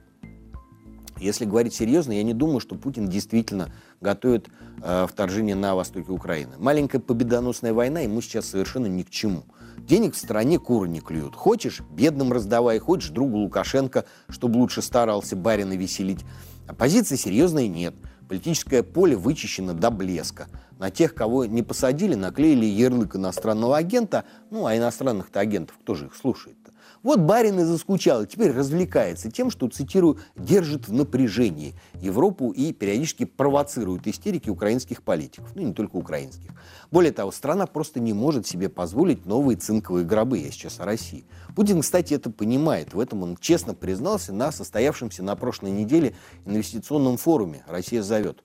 Если 1.19 1.45
говорить 1.45 1.73
серьезно, 1.73 2.13
я 2.13 2.23
не 2.23 2.33
думаю, 2.33 2.59
что 2.59 2.75
Путин 2.75 3.07
действительно 3.07 3.73
готовит 4.01 4.49
э, 4.81 5.05
вторжение 5.09 5.55
на 5.55 5.75
востоке 5.75 6.11
Украины. 6.11 6.53
Маленькая 6.57 6.99
победоносная 6.99 7.73
война 7.73 8.01
ему 8.01 8.21
сейчас 8.21 8.47
совершенно 8.47 8.87
ни 8.87 9.03
к 9.03 9.09
чему. 9.09 9.43
Денег 9.77 10.13
в 10.13 10.17
стране 10.17 10.59
куры 10.59 10.87
не 10.87 11.01
клюют. 11.01 11.35
Хочешь, 11.35 11.81
бедным 11.91 12.31
раздавай, 12.31 12.79
хочешь 12.79 13.09
другу 13.09 13.37
Лукашенко, 13.37 14.05
чтобы 14.29 14.57
лучше 14.57 14.81
старался 14.81 15.35
барина 15.35 15.75
веселить. 15.75 16.25
Оппозиции 16.67 17.15
серьезной 17.15 17.67
нет. 17.67 17.95
Политическое 18.27 18.83
поле 18.83 19.15
вычищено 19.15 19.73
до 19.73 19.89
блеска. 19.89 20.47
На 20.79 20.89
тех, 20.89 21.13
кого 21.13 21.45
не 21.45 21.61
посадили, 21.61 22.15
наклеили 22.15 22.65
ярлык 22.65 23.17
иностранного 23.17 23.77
агента. 23.77 24.23
Ну, 24.49 24.65
а 24.65 24.75
иностранных-то 24.75 25.39
агентов 25.39 25.77
кто 25.81 25.93
же 25.93 26.05
их 26.05 26.15
слушает? 26.15 26.55
Вот 27.03 27.19
барин 27.19 27.59
и 27.59 27.63
заскучал, 27.63 28.23
и 28.23 28.27
теперь 28.27 28.51
развлекается 28.51 29.31
тем, 29.31 29.51
что, 29.51 29.69
цитирую, 29.69 30.19
«держит 30.35 30.87
в 30.87 30.93
напряжении 30.93 31.73
Европу 32.01 32.51
и 32.51 32.73
периодически 32.73 33.23
провоцирует 33.25 34.05
истерики 34.07 34.49
украинских 34.49 35.03
политиков». 35.03 35.49
Ну, 35.55 35.61
не 35.61 35.73
только 35.73 35.95
украинских. 35.95 36.51
Более 36.91 37.13
того, 37.13 37.31
страна 37.31 37.67
просто 37.67 38.01
не 38.01 38.11
может 38.11 38.47
себе 38.47 38.67
позволить 38.67 39.25
новые 39.25 39.55
цинковые 39.55 40.05
гробы. 40.05 40.39
Я 40.39 40.51
сейчас 40.51 40.79
о 40.79 40.85
России. 40.85 41.23
Путин, 41.55 41.81
кстати, 41.81 42.13
это 42.13 42.29
понимает. 42.31 42.93
В 42.93 42.99
этом 42.99 43.23
он 43.23 43.37
честно 43.37 43.73
признался 43.73 44.33
на 44.33 44.51
состоявшемся 44.51 45.23
на 45.23 45.35
прошлой 45.37 45.71
неделе 45.71 46.15
инвестиционном 46.45 47.15
форуме 47.17 47.63
«Россия 47.67 48.01
зовет». 48.01 48.43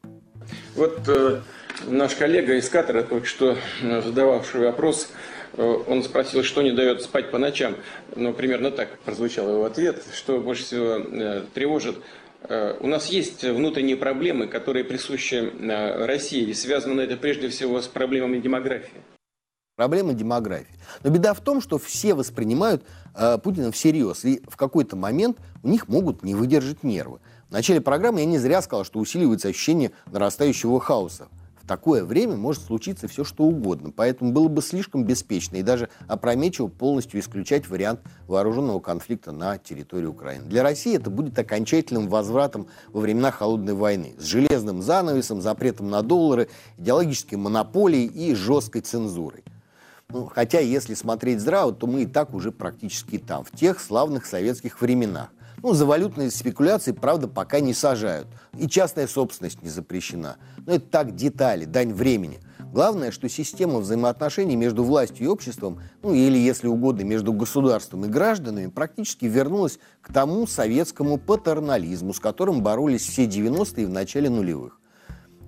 Вот 0.76 1.00
э, 1.08 1.40
наш 1.86 2.14
коллега 2.14 2.54
из 2.54 2.68
Катара, 2.68 3.02
только 3.02 3.26
что 3.26 3.56
э, 3.82 4.02
задававший 4.02 4.60
вопрос, 4.60 5.08
Э, 5.56 5.82
он 5.86 6.02
спросил, 6.02 6.42
что 6.42 6.62
не 6.62 6.72
дает 6.72 7.02
спать 7.02 7.30
по 7.30 7.38
ночам. 7.38 7.76
Ну, 8.16 8.32
примерно 8.32 8.70
так 8.70 8.98
прозвучал 9.00 9.48
его 9.48 9.64
ответ. 9.64 10.02
Что 10.12 10.40
больше 10.40 10.64
всего 10.64 10.96
э, 10.96 11.42
тревожит 11.54 11.96
у 12.80 12.86
нас 12.88 13.06
есть 13.06 13.42
внутренние 13.42 13.96
проблемы, 13.96 14.48
которые 14.48 14.84
присущи 14.84 15.50
России, 16.04 16.42
и 16.42 16.52
связано 16.52 17.00
это 17.00 17.16
прежде 17.16 17.48
всего 17.48 17.80
с 17.80 17.88
проблемами 17.88 18.38
демографии. 18.38 19.00
Проблема 19.76 20.12
демографии. 20.12 20.74
Но 21.02 21.08
беда 21.08 21.32
в 21.32 21.40
том, 21.40 21.62
что 21.62 21.78
все 21.78 22.12
воспринимают 22.12 22.84
э, 23.16 23.38
Путина 23.42 23.72
всерьез, 23.72 24.26
и 24.26 24.42
в 24.46 24.58
какой-то 24.58 24.94
момент 24.94 25.38
у 25.62 25.68
них 25.68 25.88
могут 25.88 26.22
не 26.22 26.34
выдержать 26.34 26.82
нервы. 26.82 27.20
В 27.48 27.52
начале 27.52 27.80
программы 27.80 28.20
я 28.20 28.26
не 28.26 28.36
зря 28.36 28.60
сказал, 28.60 28.84
что 28.84 28.98
усиливается 28.98 29.48
ощущение 29.48 29.92
нарастающего 30.12 30.78
хаоса 30.80 31.28
такое 31.66 32.04
время 32.04 32.36
может 32.36 32.62
случиться 32.62 33.08
все, 33.08 33.24
что 33.24 33.44
угодно. 33.44 33.92
Поэтому 33.94 34.32
было 34.32 34.48
бы 34.48 34.62
слишком 34.62 35.04
беспечно 35.04 35.56
и 35.56 35.62
даже 35.62 35.88
опрометчиво 36.06 36.68
полностью 36.68 37.20
исключать 37.20 37.68
вариант 37.68 38.00
вооруженного 38.26 38.80
конфликта 38.80 39.32
на 39.32 39.58
территории 39.58 40.06
Украины. 40.06 40.44
Для 40.46 40.62
России 40.62 40.96
это 40.96 41.10
будет 41.10 41.38
окончательным 41.38 42.08
возвратом 42.08 42.68
во 42.92 43.00
времена 43.00 43.30
Холодной 43.30 43.74
войны 43.74 44.14
с 44.18 44.24
железным 44.24 44.82
занавесом, 44.82 45.40
запретом 45.40 45.90
на 45.90 46.02
доллары, 46.02 46.48
идеологической 46.78 47.38
монополией 47.38 48.06
и 48.06 48.34
жесткой 48.34 48.82
цензурой. 48.82 49.44
Ну, 50.10 50.26
хотя, 50.26 50.60
если 50.60 50.94
смотреть 50.94 51.40
здраво, 51.40 51.72
то 51.72 51.86
мы 51.86 52.02
и 52.02 52.06
так 52.06 52.34
уже 52.34 52.52
практически 52.52 53.18
там, 53.18 53.42
в 53.44 53.50
тех 53.50 53.80
славных 53.80 54.26
советских 54.26 54.80
временах. 54.80 55.30
Ну, 55.64 55.72
за 55.72 55.86
валютные 55.86 56.30
спекуляции, 56.30 56.92
правда, 56.92 57.26
пока 57.26 57.58
не 57.60 57.72
сажают. 57.72 58.26
И 58.58 58.68
частная 58.68 59.06
собственность 59.06 59.62
не 59.62 59.70
запрещена. 59.70 60.36
Но 60.66 60.74
это 60.74 60.84
так 60.84 61.14
детали, 61.14 61.64
дань 61.64 61.94
времени. 61.94 62.38
Главное, 62.70 63.10
что 63.10 63.30
система 63.30 63.78
взаимоотношений 63.78 64.56
между 64.56 64.84
властью 64.84 65.24
и 65.24 65.26
обществом, 65.26 65.80
ну 66.02 66.12
или, 66.12 66.36
если 66.36 66.68
угодно, 66.68 67.04
между 67.04 67.32
государством 67.32 68.04
и 68.04 68.08
гражданами, 68.08 68.66
практически 68.66 69.24
вернулась 69.24 69.78
к 70.02 70.12
тому 70.12 70.46
советскому 70.46 71.16
патернализму, 71.16 72.12
с 72.12 72.20
которым 72.20 72.62
боролись 72.62 73.08
все 73.08 73.24
90-е 73.24 73.86
в 73.86 73.90
начале 73.90 74.28
нулевых. 74.28 74.78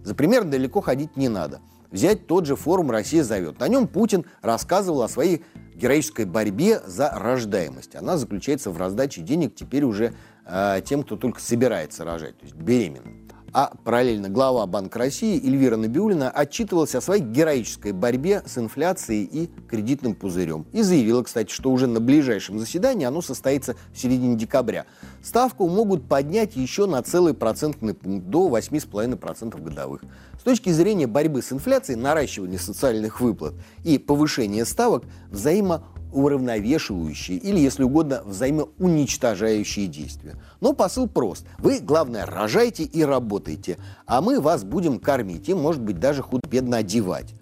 За 0.02 0.14
пример 0.14 0.44
далеко 0.44 0.80
ходить 0.80 1.18
не 1.18 1.28
надо. 1.28 1.60
Взять 1.90 2.26
тот 2.26 2.46
же 2.46 2.56
форум 2.56 2.90
«Россия 2.90 3.22
зовет». 3.22 3.60
На 3.60 3.68
нем 3.68 3.86
Путин 3.86 4.24
рассказывал 4.40 5.02
о 5.02 5.08
своей 5.08 5.44
героической 5.76 6.24
борьбе 6.24 6.80
за 6.86 7.10
рождаемость. 7.10 7.94
Она 7.96 8.16
заключается 8.16 8.70
в 8.70 8.78
раздаче 8.78 9.20
денег 9.20 9.54
теперь 9.54 9.84
уже 9.84 10.14
э, 10.46 10.80
тем, 10.84 11.02
кто 11.02 11.16
только 11.16 11.40
собирается 11.40 12.04
рожать, 12.04 12.38
то 12.38 12.44
есть 12.44 12.56
беременным. 12.56 13.26
А 13.52 13.72
параллельно 13.84 14.28
глава 14.28 14.66
Банка 14.66 14.98
России 14.98 15.42
Эльвира 15.42 15.76
Набиулина 15.76 16.30
отчитывалась 16.30 16.94
о 16.94 17.00
своей 17.00 17.22
героической 17.22 17.92
борьбе 17.92 18.42
с 18.44 18.58
инфляцией 18.58 19.24
и 19.24 19.50
кредитным 19.66 20.14
пузырем. 20.14 20.66
И 20.74 20.82
заявила, 20.82 21.22
кстати, 21.22 21.50
что 21.50 21.70
уже 21.70 21.86
на 21.86 21.98
ближайшем 21.98 22.58
заседании 22.58 23.06
оно 23.06 23.22
состоится 23.22 23.74
в 23.94 23.98
середине 23.98 24.36
декабря. 24.36 24.84
Ставку 25.22 25.68
могут 25.68 26.06
поднять 26.06 26.54
еще 26.54 26.84
на 26.84 27.02
целый 27.02 27.32
процентный 27.32 27.94
пункт 27.94 28.26
до 28.26 28.48
8,5% 28.54 29.58
годовых. 29.62 30.02
С 30.38 30.42
точки 30.42 30.70
зрения 30.70 31.06
борьбы 31.06 31.42
с 31.42 31.52
инфляцией, 31.52 31.98
наращивания 31.98 32.58
социальных 32.58 33.20
выплат 33.20 33.54
и 33.84 33.98
повышения 33.98 34.64
ставок 34.64 35.04
взаимо 35.30 35.84
уравновешивающие 36.12 37.36
или, 37.36 37.58
если 37.58 37.82
угодно, 37.82 38.22
взаимоуничтожающие 38.24 39.86
действия. 39.86 40.36
Но 40.60 40.72
посыл 40.72 41.08
прост. 41.08 41.46
Вы, 41.58 41.80
главное, 41.80 42.24
рожайте 42.24 42.84
и 42.84 43.02
работайте, 43.02 43.76
а 44.06 44.22
мы 44.22 44.40
вас 44.40 44.64
будем 44.64 44.98
кормить 44.98 45.48
и, 45.48 45.54
может 45.54 45.82
быть, 45.82 45.98
даже 45.98 46.22
худо-бедно 46.22 46.78
одевать. 46.78 47.34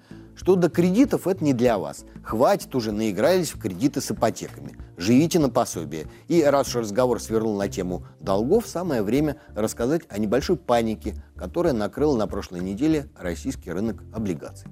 Что 0.45 0.57
до 0.57 0.69
кредитов, 0.69 1.27
это 1.27 1.43
не 1.43 1.55
для 1.55 1.79
вас. 1.79 2.05
Хватит 2.23 2.75
уже, 2.75 2.93
наигрались 2.93 3.55
в 3.55 3.59
кредиты 3.59 4.03
с 4.03 4.11
ипотеками. 4.11 4.77
Живите 4.99 5.39
на 5.39 5.49
пособие. 5.49 6.07
И 6.29 6.43
раз 6.43 6.69
уж 6.69 6.83
разговор 6.83 7.19
свернул 7.19 7.57
на 7.57 7.67
тему 7.71 8.05
долгов, 8.21 8.67
самое 8.67 9.01
время 9.01 9.39
рассказать 9.55 10.03
о 10.11 10.19
небольшой 10.19 10.59
панике, 10.59 11.15
которая 11.35 11.73
накрыла 11.73 12.15
на 12.19 12.27
прошлой 12.27 12.61
неделе 12.61 13.09
российский 13.17 13.73
рынок 13.73 14.03
облигаций. 14.13 14.71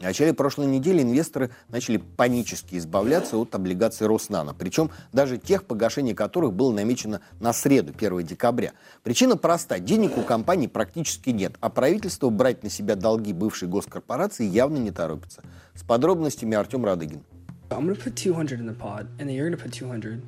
В 0.00 0.02
начале 0.02 0.32
прошлой 0.32 0.64
недели 0.64 1.02
инвесторы 1.02 1.50
начали 1.68 1.98
панически 1.98 2.76
избавляться 2.76 3.36
от 3.36 3.54
облигаций 3.54 4.06
Роснана, 4.06 4.54
причем 4.54 4.90
даже 5.12 5.36
тех, 5.36 5.64
погашение 5.64 6.14
которых 6.14 6.54
было 6.54 6.72
намечено 6.72 7.20
на 7.38 7.52
среду, 7.52 7.92
1 7.94 8.22
декабря. 8.22 8.72
Причина 9.02 9.36
проста. 9.36 9.78
Денег 9.78 10.16
у 10.16 10.22
компаний 10.22 10.68
практически 10.68 11.28
нет, 11.28 11.56
а 11.60 11.68
правительство 11.68 12.30
брать 12.30 12.62
на 12.62 12.70
себя 12.70 12.96
долги 12.96 13.34
бывшей 13.34 13.68
госкорпорации 13.68 14.46
явно 14.46 14.78
не 14.78 14.90
торопится. 14.90 15.42
С 15.74 15.82
подробностями 15.82 16.56
Артем 16.56 16.82
Радыгин. 16.86 17.20
I'm 17.68 17.84
going 17.84 17.94
to 17.94 18.02
put 18.02 18.16
200 18.16 18.58
in 18.58 18.66
the 18.66 18.72
pot, 18.72 19.04
and 19.18 19.28
then 19.28 19.36
you're 19.36 19.50
going 19.50 19.56
to 19.56 19.62
put 19.62 19.70
200. 19.70 20.22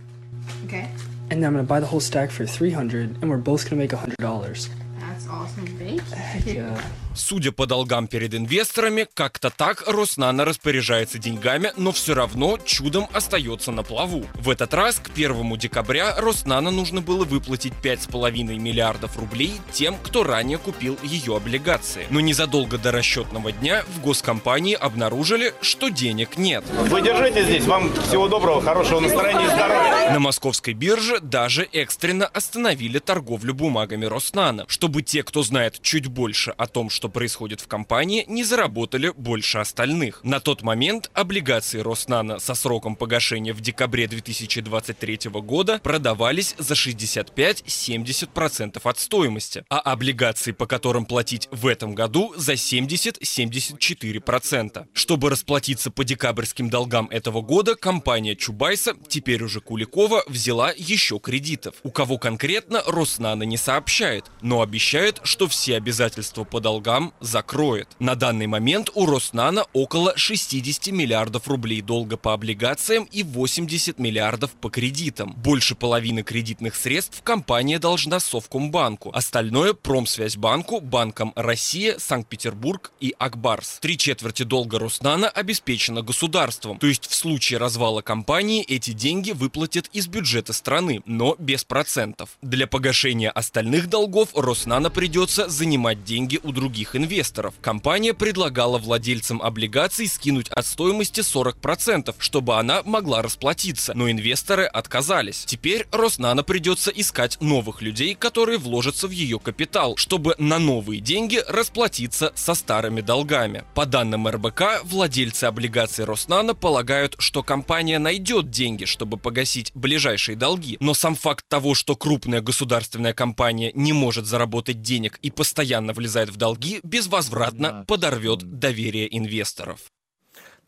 Okay. 0.66 0.86
And 1.30 1.42
then 1.42 1.44
I'm 1.44 1.54
going 1.54 1.64
to 1.64 1.68
buy 1.68 1.80
the 1.80 1.86
whole 1.86 1.98
stack 1.98 2.30
for 2.30 2.44
300, 2.44 3.22
and 3.22 3.30
we're 3.30 3.38
both 3.38 3.64
going 3.68 3.70
to 3.70 3.76
make 3.76 3.90
$100. 3.90 4.68
That's 5.00 5.26
awesome. 5.28 5.66
Thank 5.78 6.02
you. 6.10 6.16
Heck 6.16 6.46
yeah. 6.46 6.80
Судя 7.14 7.52
по 7.52 7.66
долгам 7.66 8.06
перед 8.06 8.34
инвесторами, 8.34 9.06
как-то 9.12 9.50
так 9.50 9.84
Роснана 9.86 10.44
распоряжается 10.44 11.18
деньгами, 11.18 11.72
но 11.76 11.92
все 11.92 12.14
равно 12.14 12.58
чудом 12.64 13.06
остается 13.12 13.70
на 13.70 13.82
плаву. 13.82 14.24
В 14.34 14.48
этот 14.48 14.72
раз 14.72 14.96
к 14.96 15.10
1 15.10 15.58
декабря 15.58 16.14
Роснана 16.16 16.70
нужно 16.70 17.02
было 17.02 17.24
выплатить 17.24 17.74
5,5 17.82 18.58
миллиардов 18.58 19.18
рублей 19.18 19.52
тем, 19.72 19.96
кто 20.02 20.24
ранее 20.24 20.58
купил 20.58 20.98
ее 21.02 21.36
облигации. 21.36 22.06
Но 22.10 22.20
незадолго 22.20 22.78
до 22.78 22.92
расчетного 22.92 23.52
дня 23.52 23.84
в 23.88 24.00
госкомпании 24.00 24.74
обнаружили, 24.74 25.54
что 25.60 25.90
денег 25.90 26.38
нет. 26.38 26.64
Вы 26.88 27.02
держите 27.02 27.44
здесь, 27.44 27.64
вам 27.64 27.92
всего 28.08 28.28
доброго, 28.28 28.62
хорошего 28.62 29.00
настроения 29.00 29.44
и 29.44 29.48
здоровья. 29.48 30.12
На 30.12 30.18
московской 30.18 30.72
бирже 30.72 31.20
даже 31.20 31.68
экстренно 31.72 32.26
остановили 32.26 32.98
торговлю 32.98 33.54
бумагами 33.54 34.06
Роснана, 34.06 34.64
чтобы 34.68 35.02
те, 35.02 35.22
кто 35.22 35.42
знает 35.42 35.80
чуть 35.82 36.06
больше 36.06 36.52
о 36.52 36.66
том, 36.66 36.90
что 36.90 37.01
что 37.02 37.08
происходит 37.08 37.60
в 37.60 37.66
компании, 37.66 38.24
не 38.28 38.44
заработали 38.44 39.12
больше 39.16 39.58
остальных. 39.58 40.20
На 40.22 40.38
тот 40.38 40.62
момент 40.62 41.10
облигации 41.14 41.80
Роснано 41.80 42.38
со 42.38 42.54
сроком 42.54 42.94
погашения 42.94 43.52
в 43.52 43.60
декабре 43.60 44.06
2023 44.06 45.18
года 45.32 45.80
продавались 45.82 46.54
за 46.58 46.74
65-70% 46.74 48.80
от 48.84 48.98
стоимости, 49.00 49.64
а 49.68 49.80
облигации, 49.80 50.52
по 50.52 50.66
которым 50.66 51.04
платить 51.04 51.48
в 51.50 51.66
этом 51.66 51.96
году, 51.96 52.32
за 52.36 52.52
70-74%. 52.52 54.86
Чтобы 54.92 55.28
расплатиться 55.28 55.90
по 55.90 56.04
декабрьским 56.04 56.70
долгам 56.70 57.08
этого 57.10 57.42
года, 57.42 57.74
компания 57.74 58.36
Чубайса, 58.36 58.94
теперь 59.08 59.42
уже 59.42 59.60
Куликова, 59.60 60.22
взяла 60.28 60.72
еще 60.76 61.18
кредитов. 61.18 61.74
У 61.82 61.90
кого 61.90 62.18
конкретно, 62.18 62.80
Роснано 62.86 63.42
не 63.42 63.56
сообщает, 63.56 64.26
но 64.40 64.62
обещает, 64.62 65.18
что 65.24 65.48
все 65.48 65.76
обязательства 65.76 66.44
по 66.44 66.60
долгам 66.60 66.91
закроет. 67.20 67.88
На 67.98 68.14
данный 68.14 68.46
момент 68.46 68.90
у 68.94 69.06
Роснано 69.06 69.64
около 69.72 70.16
60 70.16 70.88
миллиардов 70.88 71.48
рублей 71.48 71.80
долга 71.80 72.16
по 72.16 72.32
облигациям 72.34 73.04
и 73.04 73.22
80 73.22 73.98
миллиардов 73.98 74.50
по 74.52 74.70
кредитам. 74.70 75.34
Больше 75.36 75.74
половины 75.74 76.22
кредитных 76.22 76.74
средств 76.74 77.22
компания 77.22 77.78
должна 77.78 78.20
Совкомбанку, 78.20 79.10
остальное 79.14 79.74
Промсвязьбанку, 79.74 80.80
Банкам 80.80 81.32
Россия, 81.36 81.98
Санкт-Петербург 81.98 82.92
и 83.00 83.14
Акбарс. 83.18 83.78
Три 83.80 83.96
четверти 83.96 84.42
долга 84.42 84.78
Роснано 84.78 85.28
обеспечено 85.28 86.02
государством, 86.02 86.78
то 86.78 86.86
есть 86.86 87.06
в 87.06 87.14
случае 87.14 87.58
развала 87.58 88.02
компании 88.02 88.62
эти 88.62 88.92
деньги 88.92 89.32
выплатят 89.32 89.88
из 89.92 90.06
бюджета 90.08 90.52
страны, 90.52 91.02
но 91.06 91.36
без 91.38 91.64
процентов. 91.64 92.30
Для 92.42 92.66
погашения 92.66 93.30
остальных 93.30 93.88
долгов 93.88 94.30
Роснано 94.34 94.90
придется 94.90 95.48
занимать 95.48 96.04
деньги 96.04 96.40
у 96.42 96.52
других 96.52 96.81
инвесторов. 96.94 97.54
Компания 97.60 98.14
предлагала 98.14 98.78
владельцам 98.78 99.40
облигаций 99.42 100.06
скинуть 100.08 100.48
от 100.50 100.66
стоимости 100.66 101.20
40%, 101.20 102.14
чтобы 102.18 102.56
она 102.58 102.82
могла 102.84 103.22
расплатиться, 103.22 103.92
но 103.94 104.10
инвесторы 104.10 104.64
отказались. 104.64 105.44
Теперь 105.46 105.86
Роснано 105.92 106.42
придется 106.42 106.90
искать 106.90 107.38
новых 107.40 107.82
людей, 107.82 108.14
которые 108.14 108.58
вложатся 108.58 109.08
в 109.08 109.10
ее 109.10 109.38
капитал, 109.38 109.96
чтобы 109.96 110.34
на 110.38 110.58
новые 110.58 111.00
деньги 111.00 111.42
расплатиться 111.48 112.32
со 112.34 112.54
старыми 112.54 113.00
долгами. 113.00 113.64
По 113.74 113.86
данным 113.86 114.28
РБК, 114.28 114.82
владельцы 114.84 115.44
облигаций 115.44 116.04
Роснано 116.04 116.54
полагают, 116.54 117.16
что 117.18 117.42
компания 117.42 117.98
найдет 117.98 118.50
деньги, 118.50 118.84
чтобы 118.84 119.16
погасить 119.16 119.70
ближайшие 119.74 120.36
долги, 120.36 120.76
но 120.80 120.94
сам 120.94 121.14
факт 121.14 121.44
того, 121.48 121.74
что 121.74 121.96
крупная 121.96 122.40
государственная 122.40 123.12
компания 123.12 123.72
не 123.74 123.92
может 123.92 124.26
заработать 124.26 124.82
денег 124.82 125.18
и 125.22 125.30
постоянно 125.30 125.92
влезает 125.92 126.30
в 126.30 126.36
долги, 126.36 126.71
безвозвратно 126.82 127.84
подорвет 127.86 128.58
доверие 128.58 129.16
инвесторов. 129.16 129.90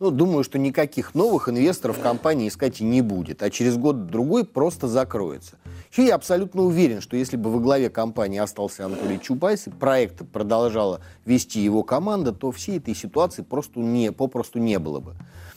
Ну, 0.00 0.10
думаю, 0.10 0.42
что 0.42 0.58
никаких 0.58 1.14
новых 1.14 1.48
инвесторов 1.48 2.00
компании 2.00 2.48
искать 2.48 2.80
и 2.80 2.84
не 2.84 3.00
будет, 3.00 3.42
а 3.44 3.50
через 3.50 3.76
год-другой 3.76 4.44
просто 4.44 4.88
закроется. 4.88 5.56
Еще 5.92 6.06
я 6.06 6.16
абсолютно 6.16 6.62
уверен, 6.62 7.00
что 7.00 7.16
если 7.16 7.36
бы 7.36 7.52
во 7.52 7.60
главе 7.60 7.90
компании 7.90 8.40
остался 8.40 8.86
Анатолий 8.86 9.20
Чубайс 9.20 9.68
и 9.68 9.70
проект 9.70 10.28
продолжала 10.32 11.00
вести 11.24 11.60
его 11.60 11.84
команда, 11.84 12.32
то 12.32 12.50
всей 12.50 12.78
этой 12.78 12.96
ситуации 12.96 13.42
просто 13.42 13.78
не, 13.78 14.10
попросту 14.10 14.58
не 14.58 14.80
было 14.80 14.98
бы. 14.98 15.14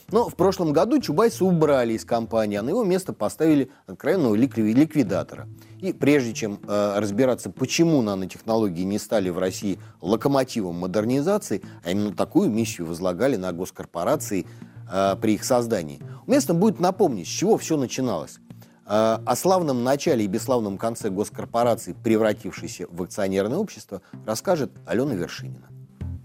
Но 0.10 0.30
в 0.30 0.36
прошлом 0.36 0.72
году 0.72 1.02
Чубайса 1.02 1.44
убрали 1.44 1.94
из 1.94 2.06
компании, 2.06 2.58
а 2.58 2.62
на 2.62 2.70
его 2.70 2.86
место 2.86 3.12
поставили 3.12 3.70
откровенного 3.88 4.36
ликвидатора. 4.36 5.50
И 5.82 5.92
прежде 5.92 6.34
чем 6.34 6.62
э, 6.66 6.94
разбираться, 6.98 7.50
почему 7.50 8.02
нанотехнологии 8.02 8.84
не 8.84 9.00
стали 9.00 9.30
в 9.30 9.38
России 9.38 9.80
локомотивом 10.00 10.76
модернизации, 10.76 11.62
а 11.84 11.92
именно 11.92 12.14
такую 12.14 12.50
миссию 12.50 12.88
возлагали 12.88 13.36
на 13.36 13.52
госкорпорации 13.52 14.48
э, 14.90 15.16
при 15.22 15.34
их 15.34 15.44
создании, 15.44 16.00
уместно 16.26 16.54
будет 16.54 16.80
напомнить, 16.80 17.28
с 17.28 17.32
чего 17.32 17.58
все 17.58 17.76
начиналось. 17.76 18.40
Э, 18.86 19.18
о 19.26 19.36
славном 19.36 19.84
начале 19.84 20.24
и 20.24 20.28
бесславном 20.28 20.78
конце 20.78 21.10
госкорпорации, 21.10 21.94
превратившейся 22.02 22.88
в 22.90 23.04
акционерное 23.04 23.58
общество, 23.58 24.02
расскажет 24.26 24.72
Алена 24.86 25.16
Вершинина. 25.16 25.68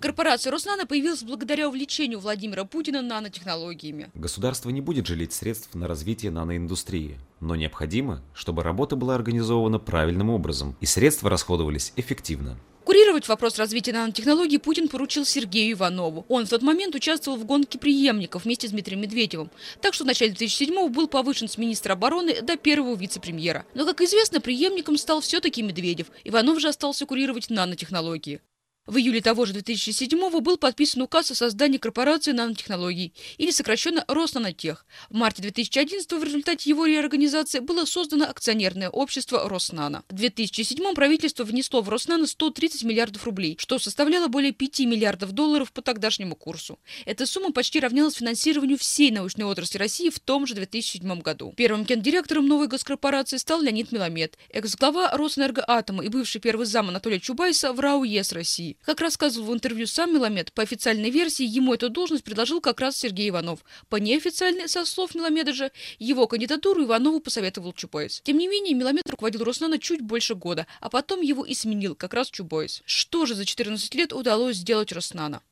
Корпорация 0.02 0.50
Роснано 0.50 0.84
появилась 0.84 1.22
благодаря 1.22 1.68
увлечению 1.68 2.18
Владимира 2.18 2.64
Путина 2.64 3.02
нанотехнологиями. 3.02 4.10
Государство 4.14 4.68
не 4.70 4.80
будет 4.80 5.06
жалеть 5.06 5.32
средств 5.32 5.76
на 5.76 5.86
развитие 5.86 6.32
наноиндустрии, 6.32 7.20
но 7.38 7.54
необходимо, 7.54 8.20
чтобы 8.34 8.64
работа 8.64 8.96
была 8.96 9.14
организована 9.14 9.78
правильным 9.78 10.28
образом 10.30 10.76
и 10.80 10.86
средства 10.86 11.30
расходовались 11.30 11.92
эффективно. 11.94 12.58
Курировать 12.84 13.28
вопрос 13.28 13.60
развития 13.60 13.92
нанотехнологий 13.92 14.58
Путин 14.58 14.88
поручил 14.88 15.24
Сергею 15.24 15.74
Иванову. 15.74 16.26
Он 16.28 16.46
в 16.46 16.50
тот 16.50 16.62
момент 16.62 16.96
участвовал 16.96 17.38
в 17.38 17.44
гонке 17.44 17.78
преемников 17.78 18.44
вместе 18.44 18.66
с 18.66 18.72
Дмитрием 18.72 19.02
Медведевым. 19.02 19.52
Так 19.80 19.94
что 19.94 20.02
в 20.02 20.08
начале 20.08 20.32
2007 20.32 20.88
был 20.88 21.06
повышен 21.06 21.46
с 21.46 21.56
министра 21.58 21.92
обороны 21.92 22.42
до 22.42 22.56
первого 22.56 22.96
вице-премьера. 22.96 23.66
Но, 23.74 23.86
как 23.86 24.00
известно, 24.00 24.40
преемником 24.40 24.98
стал 24.98 25.20
все-таки 25.20 25.62
Медведев. 25.62 26.08
Иванов 26.24 26.58
же 26.58 26.70
остался 26.70 27.06
курировать 27.06 27.50
нанотехнологии. 27.50 28.40
В 28.84 28.96
июле 28.96 29.20
того 29.20 29.46
же 29.46 29.52
2007 29.52 30.40
был 30.40 30.56
подписан 30.56 31.02
указ 31.02 31.30
о 31.30 31.36
создании 31.36 31.78
корпорации 31.78 32.32
нанотехнологий, 32.32 33.14
или 33.38 33.52
сокращенно 33.52 34.04
Роснанотех. 34.08 34.84
В 35.08 35.14
марте 35.14 35.40
2011 35.40 36.10
в 36.10 36.24
результате 36.24 36.68
его 36.68 36.86
реорганизации 36.86 37.60
было 37.60 37.84
создано 37.84 38.28
акционерное 38.28 38.90
общество 38.90 39.48
Роснано. 39.48 40.02
В 40.08 40.14
2007 40.14 40.94
правительство 40.94 41.44
внесло 41.44 41.80
в 41.80 41.88
Роснано 41.88 42.26
130 42.26 42.82
миллиардов 42.82 43.24
рублей, 43.24 43.56
что 43.60 43.78
составляло 43.78 44.26
более 44.26 44.50
5 44.50 44.80
миллиардов 44.80 45.30
долларов 45.30 45.70
по 45.70 45.80
тогдашнему 45.80 46.34
курсу. 46.34 46.80
Эта 47.06 47.24
сумма 47.24 47.52
почти 47.52 47.78
равнялась 47.78 48.14
финансированию 48.14 48.78
всей 48.78 49.12
научной 49.12 49.44
отрасли 49.44 49.78
России 49.78 50.10
в 50.10 50.18
том 50.18 50.44
же 50.44 50.56
2007 50.56 51.20
году. 51.20 51.54
Первым 51.56 51.84
гендиректором 51.84 52.48
новой 52.48 52.66
госкорпорации 52.66 53.36
стал 53.36 53.62
Леонид 53.62 53.92
Меламед, 53.92 54.36
экс-глава 54.48 55.16
Роснэнергоатома 55.16 56.04
и 56.04 56.08
бывший 56.08 56.40
первый 56.40 56.66
зам 56.66 56.88
Анатолия 56.88 57.20
Чубайса 57.20 57.72
в 57.72 57.78
РАО 57.78 58.02
ЕС 58.02 58.32
России. 58.32 58.71
Как 58.82 59.00
рассказывал 59.00 59.48
в 59.48 59.54
интервью 59.54 59.86
сам 59.86 60.14
Меламед, 60.14 60.52
по 60.52 60.62
официальной 60.62 61.10
версии 61.10 61.44
ему 61.44 61.74
эту 61.74 61.90
должность 61.90 62.24
предложил 62.24 62.60
как 62.60 62.80
раз 62.80 62.96
Сергей 62.96 63.28
Иванов. 63.28 63.64
По 63.88 63.96
неофициальной, 63.96 64.68
со 64.68 64.84
слов 64.84 65.14
Меламеда 65.14 65.52
же, 65.52 65.70
его 65.98 66.26
кандидатуру 66.26 66.84
Иванову 66.84 67.20
посоветовал 67.20 67.72
Чубайс. 67.72 68.20
Тем 68.24 68.38
не 68.38 68.48
менее, 68.48 68.74
Меламед 68.74 69.08
руководил 69.08 69.44
Роснано 69.44 69.78
чуть 69.78 70.00
больше 70.00 70.34
года, 70.34 70.66
а 70.80 70.88
потом 70.88 71.20
его 71.20 71.44
и 71.44 71.54
сменил 71.54 71.94
как 71.94 72.14
раз 72.14 72.30
Чубайс. 72.30 72.82
Что 72.86 73.26
же 73.26 73.34
за 73.34 73.44
14 73.44 73.94
лет 73.94 74.12
удалось 74.12 74.56
сделать 74.56 74.92
Роснано? 74.92 75.42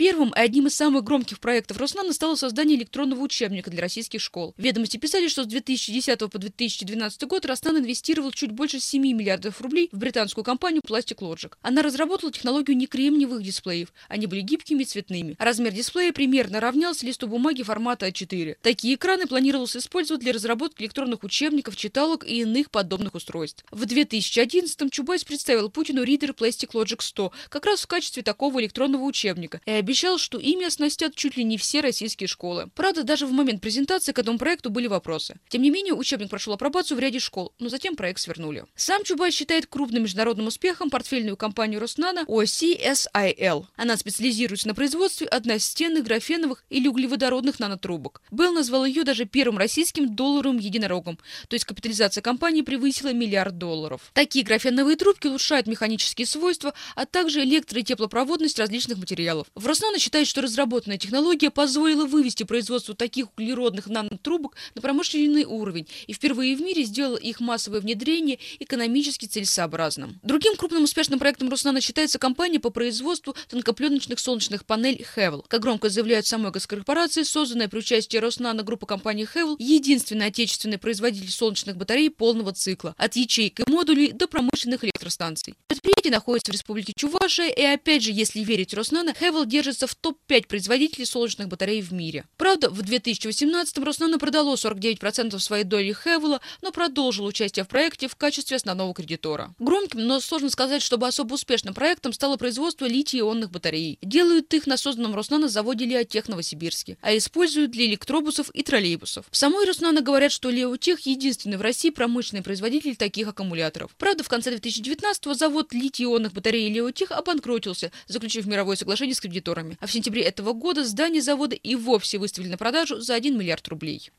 Первым 0.00 0.30
и 0.30 0.38
одним 0.38 0.66
из 0.66 0.74
самых 0.74 1.04
громких 1.04 1.40
проектов 1.40 1.76
Роснана 1.76 2.14
стало 2.14 2.34
создание 2.34 2.78
электронного 2.78 3.20
учебника 3.20 3.70
для 3.70 3.82
российских 3.82 4.22
школ. 4.22 4.54
Ведомости 4.56 4.96
писали, 4.96 5.28
что 5.28 5.44
с 5.44 5.46
2010 5.46 6.18
по 6.18 6.38
2012 6.38 7.22
год 7.24 7.44
Роснан 7.44 7.76
инвестировал 7.76 8.30
чуть 8.30 8.50
больше 8.50 8.80
7 8.80 9.02
миллиардов 9.02 9.60
рублей 9.60 9.90
в 9.92 9.98
британскую 9.98 10.42
компанию 10.42 10.80
Plastic 10.80 11.18
Logic. 11.18 11.52
Она 11.60 11.82
разработала 11.82 12.32
технологию 12.32 12.78
некремниевых 12.78 13.42
дисплеев. 13.42 13.92
Они 14.08 14.26
были 14.26 14.40
гибкими 14.40 14.84
и 14.84 14.86
цветными. 14.86 15.36
Размер 15.38 15.74
дисплея 15.74 16.14
примерно 16.14 16.60
равнялся 16.60 17.04
листу 17.04 17.28
бумаги 17.28 17.62
формата 17.62 18.08
А4. 18.08 18.56
Такие 18.62 18.94
экраны 18.94 19.26
планировалось 19.26 19.76
использовать 19.76 20.22
для 20.22 20.32
разработки 20.32 20.80
электронных 20.80 21.24
учебников, 21.24 21.76
читалок 21.76 22.24
и 22.26 22.40
иных 22.40 22.70
подобных 22.70 23.14
устройств. 23.14 23.66
В 23.70 23.82
2011-м 23.82 24.88
Чубайс 24.88 25.24
представил 25.24 25.68
Путину 25.68 26.04
Reader 26.04 26.34
Plastic 26.34 26.70
Logic 26.70 27.02
100 27.02 27.32
как 27.50 27.66
раз 27.66 27.82
в 27.82 27.86
качестве 27.86 28.22
такого 28.22 28.62
электронного 28.62 29.02
учебника 29.02 29.60
и 29.66 29.89
обещал, 29.90 30.18
что 30.18 30.38
ими 30.38 30.64
оснастят 30.64 31.16
чуть 31.16 31.36
ли 31.36 31.42
не 31.42 31.58
все 31.58 31.80
российские 31.80 32.28
школы. 32.28 32.70
Правда, 32.76 33.02
даже 33.02 33.26
в 33.26 33.32
момент 33.32 33.60
презентации 33.60 34.12
к 34.12 34.18
этому 34.20 34.38
проекту 34.38 34.70
были 34.70 34.86
вопросы. 34.86 35.40
Тем 35.48 35.62
не 35.62 35.70
менее, 35.70 35.94
учебник 35.94 36.30
прошел 36.30 36.52
апробацию 36.52 36.96
в 36.96 37.00
ряде 37.00 37.18
школ, 37.18 37.52
но 37.58 37.68
затем 37.68 37.96
проект 37.96 38.20
свернули. 38.20 38.64
Сам 38.76 39.02
Чубайс 39.02 39.34
считает 39.34 39.66
крупным 39.66 40.04
международным 40.04 40.46
успехом 40.46 40.90
портфельную 40.90 41.36
компанию 41.36 41.80
Роснана 41.80 42.24
OCSIL. 42.28 43.66
Она 43.74 43.96
специализируется 43.96 44.68
на 44.68 44.74
производстве 44.76 45.26
одностенных 45.26 46.04
графеновых 46.04 46.64
или 46.70 46.86
углеводородных 46.86 47.58
нанотрубок. 47.58 48.22
Белл 48.30 48.52
назвал 48.52 48.84
ее 48.84 49.02
даже 49.02 49.24
первым 49.24 49.58
российским 49.58 50.14
долларовым 50.14 50.58
единорогом, 50.58 51.18
то 51.48 51.54
есть 51.54 51.64
капитализация 51.64 52.22
компании 52.22 52.62
превысила 52.62 53.12
миллиард 53.12 53.58
долларов. 53.58 54.02
Такие 54.14 54.44
графеновые 54.44 54.96
трубки 54.96 55.26
улучшают 55.26 55.66
механические 55.66 56.28
свойства, 56.28 56.74
а 56.94 57.06
также 57.06 57.42
электро- 57.42 57.80
и 57.80 57.82
теплопроводность 57.82 58.60
различных 58.60 58.98
материалов. 58.98 59.48
В 59.56 59.66
Роснано 59.80 59.98
считает, 59.98 60.26
что 60.26 60.42
разработанная 60.42 60.98
технология 60.98 61.48
позволила 61.48 62.04
вывести 62.04 62.42
производство 62.42 62.94
таких 62.94 63.28
углеродных 63.32 63.86
нанотрубок 63.86 64.20
трубок 64.20 64.56
на 64.74 64.82
промышленный 64.82 65.44
уровень 65.44 65.86
и 66.06 66.12
впервые 66.12 66.54
в 66.54 66.60
мире 66.60 66.84
сделала 66.84 67.16
их 67.16 67.40
массовое 67.40 67.80
внедрение 67.80 68.38
экономически 68.58 69.24
целесообразным. 69.24 70.20
Другим 70.22 70.56
крупным 70.56 70.84
успешным 70.84 71.18
проектом 71.18 71.48
Роснана 71.48 71.80
считается 71.80 72.18
компания 72.18 72.60
по 72.60 72.68
производству 72.68 73.34
тонкопленочных 73.48 74.18
солнечных 74.18 74.66
панелей 74.66 75.06
Хевел. 75.14 75.46
Как 75.48 75.62
громко 75.62 75.88
заявляют 75.88 76.26
самой 76.26 76.52
госкорпорации, 76.52 77.22
созданная 77.22 77.68
при 77.68 77.78
участии 77.78 78.18
Роснана 78.18 78.62
группа 78.62 78.84
компании 78.84 79.24
Хевел, 79.24 79.56
единственный 79.58 80.26
отечественный 80.26 80.76
производитель 80.76 81.30
солнечных 81.30 81.78
батарей 81.78 82.10
полного 82.10 82.52
цикла, 82.52 82.94
от 82.98 83.16
ячеек 83.16 83.60
и 83.60 83.70
модулей 83.70 84.12
до 84.12 84.28
промышленных 84.28 84.84
электростанций. 84.84 85.54
Предприятие 85.68 86.12
находится 86.12 86.52
в 86.52 86.54
республике 86.54 86.92
Чувашия, 86.94 87.48
и 87.48 87.62
опять 87.62 88.02
же, 88.02 88.12
если 88.12 88.40
верить 88.40 88.74
Роснана, 88.74 89.14
Хевел 89.14 89.46
держится 89.60 89.86
в 89.86 89.94
топ-5 89.94 90.46
производителей 90.46 91.04
солнечных 91.04 91.48
батарей 91.48 91.82
в 91.82 91.92
мире. 91.92 92.24
Правда, 92.38 92.70
в 92.70 92.80
2018-м 92.80 93.84
Роснано 93.84 94.18
продало 94.18 94.54
49% 94.54 95.38
своей 95.38 95.64
доли 95.64 95.92
Хевела, 95.92 96.40
но 96.62 96.72
продолжил 96.72 97.26
участие 97.26 97.66
в 97.66 97.68
проекте 97.68 98.08
в 98.08 98.16
качестве 98.16 98.56
основного 98.56 98.94
кредитора. 98.94 99.54
Громким, 99.58 100.06
но 100.06 100.18
сложно 100.20 100.48
сказать, 100.48 100.80
чтобы 100.80 101.06
особо 101.06 101.34
успешным 101.34 101.74
проектом 101.74 102.14
стало 102.14 102.38
производство 102.38 102.86
литий-ионных 102.86 103.50
батарей. 103.50 103.98
Делают 104.00 104.54
их 104.54 104.66
на 104.66 104.78
созданном 104.78 105.14
Роснано 105.14 105.48
заводе 105.48 105.84
Леотех 105.84 106.28
Новосибирске, 106.28 106.96
а 107.02 107.14
используют 107.14 107.70
для 107.70 107.84
электробусов 107.84 108.48
и 108.54 108.62
троллейбусов. 108.62 109.26
В 109.30 109.36
самой 109.36 109.66
Роснано 109.66 110.00
говорят, 110.00 110.32
что 110.32 110.48
Леотех 110.48 111.00
единственный 111.00 111.58
в 111.58 111.60
России 111.60 111.90
промышленный 111.90 112.42
производитель 112.42 112.96
таких 112.96 113.28
аккумуляторов. 113.28 113.94
Правда, 113.98 114.24
в 114.24 114.28
конце 114.30 114.56
2019-го 114.56 115.34
завод 115.34 115.74
литий-ионных 115.74 116.32
батарей 116.32 116.72
Леотех 116.72 117.10
обанкротился, 117.10 117.92
заключив 118.06 118.46
мировое 118.46 118.76
соглашение 118.76 119.14
с 119.14 119.20
кредиторами. 119.50 119.76
А 119.80 119.86
в 119.86 119.92
сентябре 119.92 120.22
этого 120.22 120.52
года 120.52 120.84
здание 120.84 121.22
завода 121.22 121.56
и 121.56 121.74
вовсе 121.74 122.18
выставили 122.18 122.50
на 122.50 122.58
продажу 122.58 123.00
за 123.00 123.14
1 123.14 123.38
миллиард 123.38 123.66
рублей. 123.68 124.10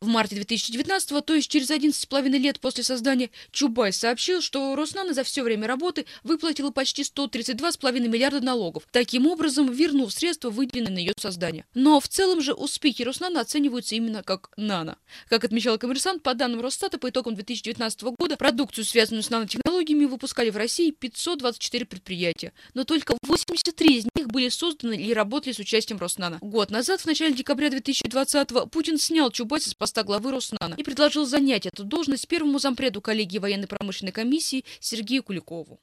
В 0.00 0.06
марте 0.06 0.36
2019 0.36 1.24
то 1.24 1.34
есть 1.34 1.50
через 1.50 1.72
11,5 1.72 2.28
лет 2.38 2.60
после 2.60 2.84
создания, 2.84 3.30
Чубайс 3.50 3.96
сообщил, 3.96 4.40
что 4.40 4.76
Роснано 4.76 5.12
за 5.12 5.24
все 5.24 5.42
время 5.42 5.66
работы 5.66 6.06
выплатила 6.22 6.70
почти 6.70 7.02
132,5 7.02 8.06
миллиарда 8.06 8.40
налогов, 8.40 8.84
таким 8.92 9.26
образом 9.26 9.72
вернув 9.72 10.12
средства, 10.12 10.50
выделенные 10.50 10.94
на 10.94 10.98
ее 10.98 11.12
создание. 11.18 11.64
Но 11.74 11.98
в 11.98 12.06
целом 12.06 12.40
же 12.40 12.54
успехи 12.54 13.02
Роснано 13.02 13.40
оцениваются 13.40 13.96
именно 13.96 14.22
как 14.22 14.50
нано. 14.56 14.98
Как 15.28 15.42
отмечал 15.42 15.78
коммерсант, 15.78 16.22
по 16.22 16.34
данным 16.34 16.60
Росстата, 16.60 16.98
по 16.98 17.10
итогам 17.10 17.34
2019 17.34 18.02
года 18.16 18.36
продукцию, 18.36 18.84
связанную 18.84 19.24
с 19.24 19.30
нанотехнологиями, 19.30 20.04
выпускали 20.04 20.50
в 20.50 20.56
России 20.56 20.92
524 20.92 21.86
предприятия, 21.86 22.52
но 22.72 22.84
только 22.84 23.16
83 23.22 23.96
из 23.96 24.06
них 24.14 24.28
были 24.28 24.48
созданы 24.48 24.94
или 24.94 25.12
работали 25.12 25.52
с 25.52 25.58
участием 25.58 25.98
Роснано. 25.98 26.38
Год 26.40 26.70
назад, 26.70 27.00
в 27.00 27.06
начале 27.06 27.34
декабря 27.34 27.68
2020 27.68 28.70
Путин 28.70 28.96
снял 28.96 29.32
Чубайса 29.32 29.70
с 29.70 29.74
поста 29.88 30.04
главы 30.04 30.32
Роснана 30.32 30.74
и 30.74 30.82
предложил 30.82 31.24
занять 31.24 31.64
эту 31.64 31.82
должность 31.82 32.28
первому 32.28 32.58
зампреду 32.58 33.00
коллегии 33.00 33.38
военно-промышленной 33.38 34.12
комиссии 34.12 34.66
Сергею 34.80 35.22
Куликову. 35.22 35.80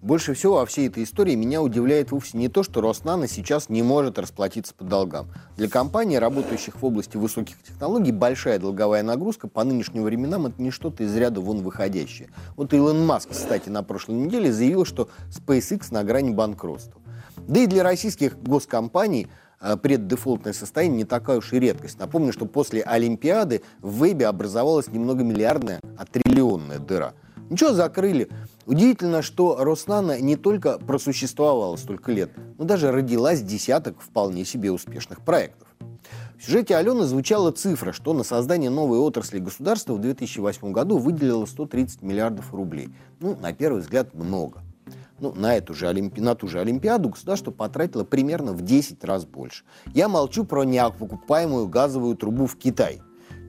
Больше 0.00 0.34
всего 0.34 0.58
во 0.58 0.66
всей 0.66 0.86
этой 0.86 1.02
истории 1.02 1.34
меня 1.34 1.60
удивляет 1.60 2.12
вовсе 2.12 2.38
не 2.38 2.48
то, 2.48 2.62
что 2.62 2.80
Роснано 2.80 3.26
сейчас 3.26 3.68
не 3.68 3.82
может 3.82 4.20
расплатиться 4.20 4.72
по 4.74 4.84
долгам. 4.84 5.26
Для 5.56 5.68
компаний, 5.68 6.20
работающих 6.20 6.80
в 6.80 6.84
области 6.84 7.16
высоких 7.16 7.60
технологий, 7.64 8.12
большая 8.12 8.60
долговая 8.60 9.02
нагрузка 9.02 9.48
по 9.48 9.64
нынешним 9.64 10.04
временам 10.04 10.46
это 10.46 10.62
не 10.62 10.70
что-то 10.70 11.02
из 11.02 11.16
ряда 11.16 11.40
вон 11.40 11.62
выходящее. 11.62 12.30
Вот 12.54 12.72
Илон 12.72 13.04
Маск, 13.04 13.30
кстати, 13.30 13.68
на 13.68 13.82
прошлой 13.82 14.14
неделе 14.14 14.52
заявил, 14.52 14.84
что 14.84 15.08
SpaceX 15.30 15.88
на 15.90 16.04
грани 16.04 16.30
банкротства. 16.30 17.02
Да 17.48 17.58
и 17.58 17.66
для 17.66 17.82
российских 17.82 18.40
госкомпаний– 18.40 19.26
преддефолтное 19.82 20.52
состояние 20.52 20.98
не 20.98 21.04
такая 21.04 21.38
уж 21.38 21.52
и 21.52 21.58
редкость. 21.58 21.98
Напомню, 21.98 22.32
что 22.32 22.46
после 22.46 22.82
Олимпиады 22.82 23.62
в 23.80 24.02
вебе 24.02 24.26
образовалась 24.26 24.88
немного 24.88 25.24
миллиардная, 25.24 25.80
а 25.96 26.04
триллионная 26.04 26.78
дыра. 26.78 27.14
Ничего, 27.48 27.72
закрыли. 27.72 28.28
Удивительно, 28.66 29.22
что 29.22 29.56
Роснана 29.62 30.20
не 30.20 30.36
только 30.36 30.78
просуществовала 30.78 31.76
столько 31.76 32.10
лет, 32.10 32.32
но 32.58 32.64
даже 32.64 32.90
родилась 32.90 33.40
десяток 33.40 34.00
вполне 34.00 34.44
себе 34.44 34.72
успешных 34.72 35.20
проектов. 35.20 35.68
В 36.36 36.44
сюжете 36.44 36.76
Алены 36.76 37.04
звучала 37.04 37.50
цифра, 37.52 37.92
что 37.92 38.12
на 38.12 38.24
создание 38.24 38.68
новой 38.68 38.98
отрасли 38.98 39.38
государства 39.38 39.94
в 39.94 40.00
2008 40.00 40.72
году 40.72 40.98
выделило 40.98 41.46
130 41.46 42.02
миллиардов 42.02 42.52
рублей. 42.52 42.90
Ну, 43.20 43.36
на 43.36 43.52
первый 43.52 43.80
взгляд, 43.80 44.12
много 44.12 44.62
ну, 45.20 45.32
на, 45.34 45.56
эту 45.56 45.74
же 45.74 45.88
Олимпи... 45.88 46.20
на 46.20 46.34
ту 46.34 46.48
же 46.48 46.60
Олимпиаду 46.60 47.10
государство 47.10 47.50
потратило 47.50 48.04
примерно 48.04 48.52
в 48.52 48.62
10 48.62 49.02
раз 49.04 49.24
больше. 49.24 49.64
Я 49.94 50.08
молчу 50.08 50.44
про 50.44 50.64
неокупаемую 50.64 51.68
газовую 51.68 52.16
трубу 52.16 52.46
в 52.46 52.56
Китай. 52.56 53.00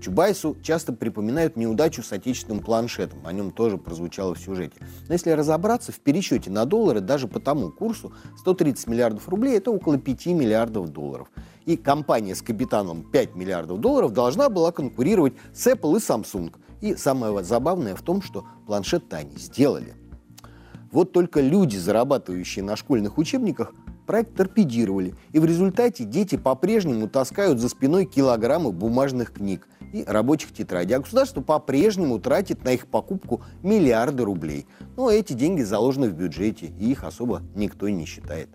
Чубайсу 0.01 0.56
часто 0.62 0.93
припоминают 0.93 1.56
неудачу 1.56 2.03
с 2.03 2.12
отечественным 2.12 2.63
планшетом, 2.63 3.25
о 3.25 3.34
нем 3.34 3.51
тоже 3.51 3.77
прозвучало 3.77 4.36
в 4.36 4.39
сюжете. 4.39 4.75
Но 5.08 5.13
если 5.13 5.32
разобраться, 5.32 5.91
в 5.91 5.99
пересчете 5.99 6.51
на 6.51 6.65
доллары 6.65 7.01
даже 7.01 7.27
по 7.27 7.39
тому 7.39 7.71
курсу 7.71 8.13
130 8.38 8.88
миллиардов 8.88 9.27
рублей– 9.27 9.58
это 9.58 9.71
около 9.71 9.97
5 9.97 10.27
миллиардов 10.27 10.89
долларов. 10.89 11.30
И 11.65 11.77
компания 11.77 12.36
с 12.36 12.43
капитаном 12.43 13.10
5 13.12 13.36
миллиардов 13.36 13.80
долларов 13.80 14.13
должна 14.13 14.49
была 14.49 14.71
конкурировать 14.71 15.34
с 15.51 15.65
Apple 15.65 15.97
и 15.97 15.99
Samsung. 15.99 16.53
И 16.80 16.95
самое 16.95 17.43
забавное 17.43 17.95
в 17.95 18.03
том, 18.03 18.21
что 18.21 18.45
планшет-то 18.67 19.17
они 19.17 19.36
сделали– 19.38 19.95
вот 20.97 21.12
только 21.12 21.41
люди, 21.41 21.77
зарабатывающие 21.77 22.65
на 22.65 22.75
школьных 22.75 23.19
учебниках, 23.19 23.71
проект 24.07 24.36
торпедировали, 24.36 25.13
и 25.31 25.38
в 25.38 25.45
результате 25.45 26.05
дети 26.05 26.38
по-прежнему 26.38 27.07
таскают 27.07 27.60
за 27.60 27.69
спиной 27.69 28.05
килограммы 28.05 28.71
бумажных 28.71 29.31
книг 29.31 29.67
и 29.93 30.03
рабочих 30.07 30.53
тетрадей, 30.53 30.97
а 30.97 30.99
государство 30.99 31.41
по-прежнему 31.41 32.17
тратит 32.17 32.63
на 32.63 32.69
их 32.69 32.88
покупку 32.88 33.43
миллиарды 33.62 34.23
рублей. 34.23 34.65
Но 34.95 35.12
эти 35.12 35.33
деньги 35.33 35.62
заложены 35.62 36.10
в 36.10 36.13
бюджете, 36.13 36.73
и 36.79 36.89
их 36.89 37.03
особо 37.03 37.43
никто 37.53 37.88
не 37.89 38.05
считает. 38.05 38.49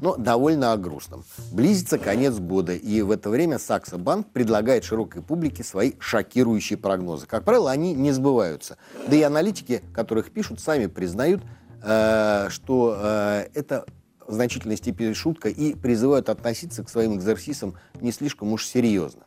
Но 0.00 0.16
довольно 0.16 0.72
о 0.72 0.76
грустном. 0.76 1.24
Близится 1.52 1.98
конец 1.98 2.34
года, 2.34 2.74
и 2.74 3.02
в 3.02 3.10
это 3.10 3.30
время 3.30 3.58
Саксо 3.58 3.98
Банк 3.98 4.28
предлагает 4.32 4.84
широкой 4.84 5.22
публике 5.22 5.64
свои 5.64 5.92
шокирующие 5.98 6.78
прогнозы. 6.78 7.26
Как 7.26 7.44
правило, 7.44 7.70
они 7.70 7.94
не 7.94 8.12
сбываются. 8.12 8.76
Да 9.08 9.16
и 9.16 9.22
аналитики, 9.22 9.82
которых 9.92 10.30
пишут, 10.30 10.60
сами 10.60 10.86
признают, 10.86 11.42
э, 11.82 12.48
что 12.50 12.96
э, 12.98 13.46
это 13.54 13.86
в 14.26 14.32
значительной 14.32 14.76
степени 14.76 15.12
шутка 15.12 15.48
и 15.48 15.74
призывают 15.74 16.28
относиться 16.28 16.82
к 16.82 16.88
своим 16.88 17.16
экзерсисам 17.16 17.74
не 18.00 18.12
слишком 18.12 18.52
уж 18.52 18.66
серьезно. 18.66 19.24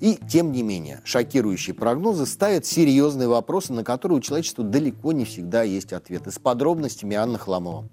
И, 0.00 0.18
тем 0.28 0.50
не 0.50 0.64
менее, 0.64 1.00
шокирующие 1.04 1.74
прогнозы 1.74 2.26
ставят 2.26 2.66
серьезные 2.66 3.28
вопросы, 3.28 3.72
на 3.72 3.84
которые 3.84 4.18
у 4.18 4.20
человечества 4.20 4.64
далеко 4.64 5.12
не 5.12 5.24
всегда 5.24 5.62
есть 5.62 5.92
ответы. 5.92 6.32
С 6.32 6.40
подробностями 6.40 7.14
Анна 7.14 7.38
Хламова. 7.38 7.88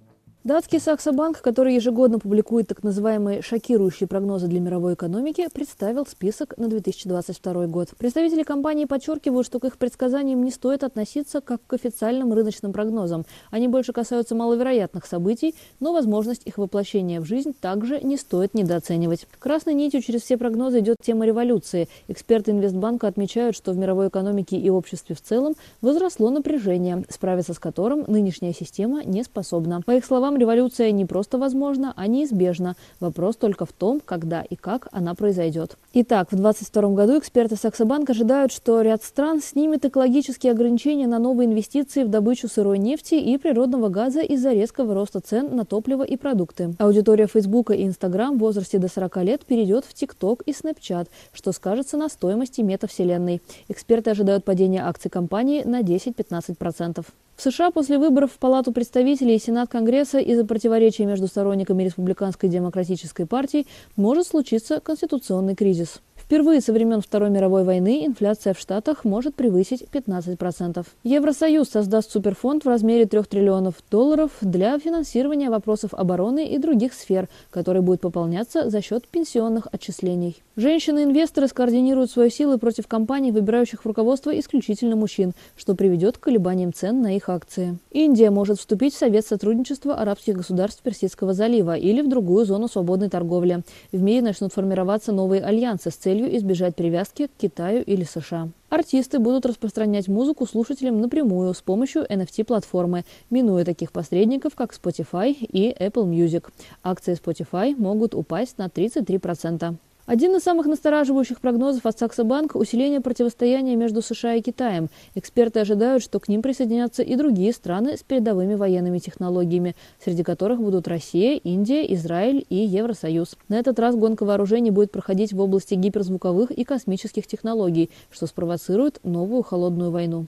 Датский 0.50 0.80
Саксо-банк, 0.80 1.42
который 1.44 1.76
ежегодно 1.76 2.18
публикует 2.18 2.68
так 2.68 2.82
называемые 2.82 3.44
шокирующие 3.44 4.08
прогнозы 4.08 4.48
для 4.48 4.60
мировой 4.60 4.96
экономики, 4.96 5.48
представил 5.54 6.08
список 6.08 6.58
на 6.58 6.68
2022 6.68 7.68
год. 7.68 7.90
Представители 8.00 8.42
компании 8.42 8.86
подчеркивают, 8.86 9.46
что 9.46 9.60
к 9.60 9.66
их 9.66 9.78
предсказаниям 9.78 10.44
не 10.44 10.50
стоит 10.50 10.84
относиться 10.84 11.42
как 11.42 11.62
к 11.68 11.74
официальным 11.74 12.34
рыночным 12.34 12.74
прогнозам. 12.74 13.28
Они 13.52 13.68
больше 13.68 13.94
касаются 13.94 14.34
маловероятных 14.34 15.06
событий, 15.06 15.54
но 15.80 15.94
возможность 15.94 16.42
их 16.48 16.58
воплощения 16.58 17.22
в 17.22 17.26
жизнь 17.26 17.54
также 17.54 18.02
не 18.02 18.18
стоит 18.18 18.56
недооценивать. 18.56 19.28
Красной 19.38 19.76
нитью 19.76 20.02
через 20.02 20.24
все 20.24 20.36
прогнозы 20.36 20.80
идет 20.80 20.96
тема 21.00 21.28
революции. 21.28 21.90
Эксперты 22.08 22.50
Инвестбанка 22.50 23.06
отмечают, 23.06 23.56
что 23.56 23.72
в 23.72 23.78
мировой 23.78 24.08
экономике 24.08 24.58
и 24.58 24.72
обществе 24.72 25.16
в 25.16 25.22
целом 25.22 25.54
возросло 25.82 26.32
напряжение, 26.32 27.06
справиться 27.08 27.54
с 27.54 27.60
которым 27.60 28.06
нынешняя 28.08 28.52
система 28.52 29.04
не 29.04 29.24
способна. 29.24 29.84
По 29.86 29.92
их 29.92 30.04
словам, 30.04 30.39
революция 30.40 30.92
не 30.92 31.06
просто 31.06 31.38
возможна, 31.38 31.94
а 31.96 32.08
неизбежна. 32.08 32.76
Вопрос 33.00 33.36
только 33.36 33.66
в 33.66 33.74
том, 33.74 34.02
когда 34.04 34.42
и 34.42 34.56
как 34.56 34.88
она 34.92 35.16
произойдет. 35.16 35.78
Итак, 35.94 36.32
в 36.32 36.36
2022 36.36 36.90
году 36.96 37.20
эксперты 37.20 37.56
Саксобанк 37.56 38.10
ожидают, 38.10 38.52
что 38.52 38.82
ряд 38.82 39.04
стран 39.04 39.42
снимет 39.42 39.86
экологические 39.86 40.52
ограничения 40.52 41.08
на 41.08 41.20
новые 41.20 41.48
инвестиции 41.48 42.04
в 42.04 42.10
добычу 42.10 42.48
сырой 42.48 42.78
нефти 42.78 43.16
и 43.16 43.38
природного 43.38 43.90
газа 43.90 44.22
из-за 44.22 44.54
резкого 44.54 44.94
роста 44.94 45.20
цен 45.20 45.56
на 45.56 45.66
топливо 45.66 46.04
и 46.04 46.18
продукты. 46.18 46.74
Аудитория 46.80 47.28
Фейсбука 47.28 47.74
и 47.74 47.86
Инстаграм 47.86 48.38
в 48.38 48.40
возрасте 48.40 48.80
до 48.80 48.88
40 48.88 49.18
лет 49.24 49.46
перейдет 49.46 49.86
в 49.86 49.94
ТикТок 49.94 50.44
и 50.44 50.54
Снэпчат, 50.54 51.10
что 51.34 51.52
скажется 51.52 51.98
на 51.98 52.10
стоимости 52.10 52.62
метавселенной. 52.62 53.42
Эксперты 53.68 54.12
ожидают 54.12 54.46
падения 54.46 54.86
акций 54.86 55.10
компании 55.10 55.64
на 55.64 55.82
10-15%. 55.82 57.06
В 57.40 57.42
США 57.42 57.72
после 57.72 57.98
выборов 57.98 58.34
в 58.34 58.38
Палату 58.38 58.74
представителей 58.74 59.36
и 59.38 59.40
Сенат 59.40 59.70
Конгресса 59.70 60.20
из-за 60.20 60.44
противоречий 60.46 61.06
между 61.06 61.28
сторонниками 61.28 61.84
Республиканской 61.84 62.50
демократической 62.50 63.26
партии 63.26 63.66
может 63.96 64.28
случиться 64.28 64.82
конституционный 64.82 65.56
кризис 65.56 66.02
Впервые 66.30 66.62
со 66.62 66.74
времен 66.74 67.02
Второй 67.02 67.32
мировой 67.32 67.64
войны 67.64 68.06
инфляция 68.06 68.54
в 68.54 68.60
Штатах 68.60 69.04
может 69.04 69.34
превысить 69.34 69.86
15%. 69.92 70.86
Евросоюз 71.04 71.68
создаст 71.68 72.12
суперфонд 72.12 72.66
в 72.66 72.68
размере 72.68 73.08
3 73.08 73.24
триллионов 73.24 73.74
долларов 73.90 74.30
для 74.42 74.78
финансирования 74.78 75.50
вопросов 75.50 75.96
обороны 75.96 76.48
и 76.48 76.60
других 76.60 76.94
сфер, 76.94 77.30
который 77.50 77.82
будет 77.82 78.02
пополняться 78.02 78.70
за 78.70 78.80
счет 78.84 79.08
пенсионных 79.08 79.68
отчислений. 79.72 80.38
Женщины-инвесторы 80.56 81.48
скоординируют 81.48 82.12
свои 82.12 82.30
силы 82.30 82.60
против 82.60 82.86
компаний, 82.86 83.32
выбирающих 83.32 83.82
в 83.82 83.88
руководство 83.88 84.30
исключительно 84.38 84.96
мужчин, 84.96 85.34
что 85.58 85.74
приведет 85.74 86.20
к 86.20 86.26
колебаниям 86.26 86.74
цен 86.74 87.02
на 87.02 87.16
их 87.16 87.30
акции. 87.30 87.80
Индия 87.90 88.30
может 88.30 88.60
вступить 88.60 88.94
в 88.94 88.98
Совет 89.00 89.26
сотрудничества 89.26 89.96
арабских 89.96 90.36
государств 90.36 90.84
Персидского 90.84 91.34
залива 91.34 91.76
или 91.76 92.02
в 92.02 92.08
другую 92.08 92.46
зону 92.46 92.68
свободной 92.68 93.10
торговли. 93.10 93.64
В 93.92 94.00
мире 94.00 94.22
начнут 94.22 94.54
формироваться 94.54 95.12
новые 95.12 95.42
альянсы 95.42 95.90
с 95.90 95.96
целью 95.96 96.19
избежать 96.28 96.76
привязки 96.76 97.28
к 97.28 97.32
Китаю 97.38 97.84
или 97.84 98.04
США. 98.04 98.50
Артисты 98.70 99.20
будут 99.20 99.46
распространять 99.46 100.08
музыку 100.08 100.46
слушателям 100.46 101.02
напрямую 101.02 101.54
с 101.54 101.62
помощью 101.62 102.04
NFT-платформы, 102.04 103.04
минуя 103.30 103.66
таких 103.66 103.92
посредников, 103.92 104.56
как 104.56 104.74
Spotify 104.74 105.32
и 105.32 105.72
Apple 105.72 106.06
Music. 106.06 106.46
Акции 106.84 107.14
Spotify 107.14 107.76
могут 107.76 108.14
упасть 108.14 108.58
на 108.58 108.68
33%. 108.68 109.76
Один 110.10 110.36
из 110.36 110.42
самых 110.42 110.66
настораживающих 110.66 111.40
прогнозов 111.40 111.86
от 111.86 112.00
Сакса 112.00 112.24
Банк– 112.24 112.56
усиление 112.56 113.00
противостояния 113.00 113.76
между 113.76 114.02
США 114.02 114.34
и 114.34 114.42
Китаем. 114.42 114.90
Эксперты 115.14 115.60
ожидают, 115.60 116.02
что 116.02 116.20
к 116.20 116.28
ним 116.28 116.42
присоединятся 116.42 117.04
и 117.04 117.16
другие 117.16 117.54
страны 117.54 117.96
с 117.96 118.02
передовыми 118.02 118.56
военными 118.56 118.98
технологиями, 118.98 119.76
среди 120.04 120.24
которых 120.24 120.62
будут 120.62 120.88
Россия, 120.88 121.36
Индия, 121.36 121.94
Израиль 121.94 122.44
и 122.50 122.56
Евросоюз. 122.56 123.38
На 123.50 123.60
этот 123.60 123.78
раз 123.78 123.96
гонка 123.96 124.26
вооружений 124.26 124.72
будет 124.72 124.92
проходить 124.92 125.32
в 125.32 125.40
области 125.40 125.76
гиперзвуковых 125.76 126.50
и 126.50 126.64
космических 126.64 127.28
технологий, 127.28 127.92
что 128.10 128.26
спровоцирует 128.26 129.00
новую 129.04 129.44
холодную 129.44 129.92
войну. 129.92 130.26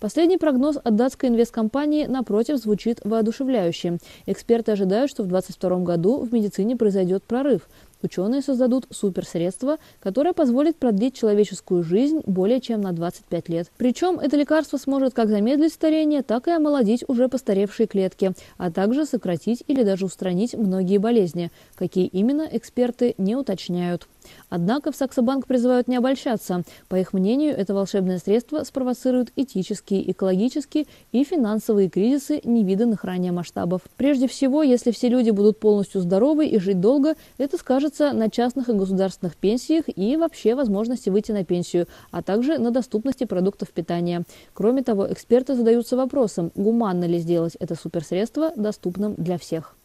Последний 0.00 0.38
прогноз 0.38 0.76
от 0.82 0.96
датской 0.96 1.28
инвесткомпании, 1.28 2.06
напротив, 2.06 2.58
звучит 2.58 3.00
воодушевляюще. 3.04 3.98
Эксперты 4.26 4.72
ожидают, 4.72 5.10
что 5.10 5.22
в 5.22 5.26
2022 5.26 5.78
году 5.80 6.20
в 6.20 6.32
медицине 6.32 6.76
произойдет 6.76 7.24
прорыв. 7.24 7.68
Ученые 8.04 8.42
создадут 8.42 8.86
суперсредство, 8.90 9.78
которое 9.98 10.34
позволит 10.34 10.76
продлить 10.76 11.16
человеческую 11.16 11.82
жизнь 11.82 12.20
более 12.26 12.60
чем 12.60 12.82
на 12.82 12.92
25 12.92 13.48
лет. 13.48 13.72
Причем 13.78 14.20
это 14.20 14.36
лекарство 14.36 14.76
сможет 14.76 15.14
как 15.14 15.30
замедлить 15.30 15.72
старение, 15.72 16.22
так 16.22 16.46
и 16.46 16.50
омолодить 16.50 17.02
уже 17.08 17.30
постаревшие 17.30 17.86
клетки, 17.86 18.32
а 18.58 18.70
также 18.70 19.06
сократить 19.06 19.64
или 19.68 19.84
даже 19.84 20.04
устранить 20.04 20.52
многие 20.52 20.98
болезни. 20.98 21.50
Какие 21.76 22.06
именно, 22.06 22.46
эксперты 22.52 23.14
не 23.16 23.36
уточняют. 23.36 24.06
Однако 24.48 24.92
в 24.92 24.96
Саксобанк 24.96 25.46
призывают 25.46 25.88
не 25.88 25.96
обольщаться. 25.96 26.62
По 26.88 26.96
их 26.96 27.12
мнению, 27.12 27.56
это 27.56 27.74
волшебное 27.74 28.18
средство 28.18 28.62
спровоцирует 28.64 29.32
этические, 29.36 30.10
экологические 30.10 30.86
и 31.12 31.24
финансовые 31.24 31.88
кризисы 31.88 32.40
невиданных 32.44 33.04
ранее 33.04 33.32
масштабов. 33.32 33.82
Прежде 33.96 34.28
всего, 34.28 34.62
если 34.62 34.90
все 34.90 35.08
люди 35.08 35.30
будут 35.30 35.60
полностью 35.60 36.00
здоровы 36.00 36.46
и 36.46 36.58
жить 36.58 36.80
долго, 36.80 37.14
это 37.38 37.56
скажется 37.58 38.12
на 38.12 38.30
частных 38.30 38.68
и 38.68 38.72
государственных 38.72 39.36
пенсиях 39.36 39.84
и 39.86 40.16
вообще 40.16 40.54
возможности 40.54 41.10
выйти 41.10 41.32
на 41.32 41.44
пенсию, 41.44 41.86
а 42.10 42.22
также 42.22 42.58
на 42.58 42.70
доступности 42.70 43.24
продуктов 43.24 43.70
питания. 43.70 44.24
Кроме 44.52 44.82
того, 44.82 45.10
эксперты 45.12 45.54
задаются 45.54 45.96
вопросом, 45.96 46.52
гуманно 46.54 47.04
ли 47.04 47.18
сделать 47.18 47.56
это 47.60 47.74
суперсредство 47.74 48.52
доступным 48.56 49.14
для 49.14 49.38
всех. 49.38 49.76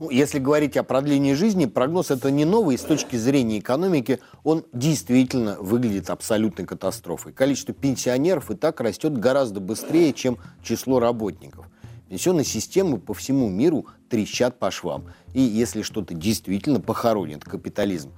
Ну, 0.00 0.08
если 0.08 0.38
говорить 0.38 0.78
о 0.78 0.82
продлении 0.82 1.34
жизни, 1.34 1.66
прогноз 1.66 2.10
это 2.10 2.30
не 2.30 2.46
новый. 2.46 2.78
С 2.78 2.82
точки 2.82 3.16
зрения 3.16 3.58
экономики 3.58 4.18
он 4.44 4.64
действительно 4.72 5.58
выглядит 5.60 6.08
абсолютной 6.08 6.64
катастрофой. 6.64 7.34
Количество 7.34 7.74
пенсионеров 7.74 8.50
и 8.50 8.56
так 8.56 8.80
растет 8.80 9.18
гораздо 9.18 9.60
быстрее, 9.60 10.14
чем 10.14 10.38
число 10.62 11.00
работников. 11.00 11.66
Пенсионные 12.08 12.46
системы 12.46 12.98
по 12.98 13.12
всему 13.12 13.50
миру 13.50 13.88
трещат 14.08 14.58
по 14.58 14.70
швам. 14.70 15.04
И 15.34 15.42
если 15.42 15.82
что-то 15.82 16.14
действительно 16.14 16.80
похоронит 16.80 17.44
капитализм, 17.44 18.12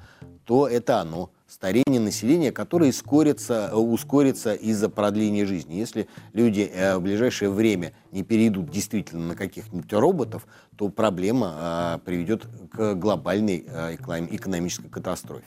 то 0.45 0.69
это 0.69 1.01
оно– 1.01 1.31
старение 1.53 2.01
населения, 2.01 2.51
которое 2.51 2.91
ускорится, 2.91 3.77
ускорится 3.77 4.55
из-за 4.55 4.89
продления 4.89 5.45
жизни. 5.45 5.75
Если 5.75 6.09
люди 6.33 6.71
э, 6.73 6.97
в 6.97 7.03
ближайшее 7.03 7.51
время 7.51 7.93
не 8.11 8.23
перейдут 8.23 8.71
действительно 8.71 9.27
на 9.29 9.35
каких-нибудь 9.37 9.93
роботов, 9.93 10.47
то 10.77 10.89
проблема 10.89 11.55
э, 11.57 11.99
приведет 12.05 12.47
к 12.73 12.95
глобальной 12.95 13.59
экономической 13.59 14.89
катастрофе. 14.89 15.45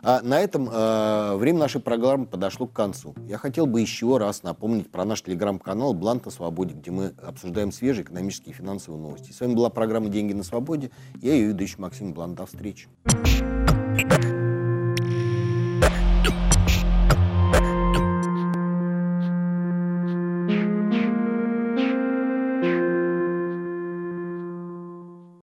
А 0.00 0.22
на 0.22 0.40
этом 0.40 0.66
время 1.38 1.58
нашей 1.58 1.80
программы 1.80 2.26
подошло 2.26 2.68
к 2.68 2.72
концу. 2.72 3.16
Я 3.26 3.36
хотел 3.36 3.66
бы 3.66 3.80
еще 3.80 4.16
раз 4.16 4.44
напомнить 4.44 4.90
про 4.90 5.04
наш 5.04 5.22
телеграм-канал 5.22 5.92
«Блант 5.92 6.24
на 6.24 6.30
свободе», 6.30 6.74
где 6.74 6.92
мы 6.92 7.14
обсуждаем 7.20 7.72
свежие 7.72 8.04
экономические 8.04 8.54
и 8.54 8.56
финансовые 8.56 9.02
новости. 9.02 9.32
С 9.32 9.40
вами 9.40 9.54
была 9.54 9.70
программа 9.70 10.08
«Деньги 10.08 10.34
на 10.34 10.44
свободе». 10.44 10.92
Я 11.20 11.34
ее 11.34 11.48
ведущий 11.48 11.76
Максим 11.78 12.14
Блант. 12.14 12.36
До 12.36 12.46
встречи. 12.46 12.88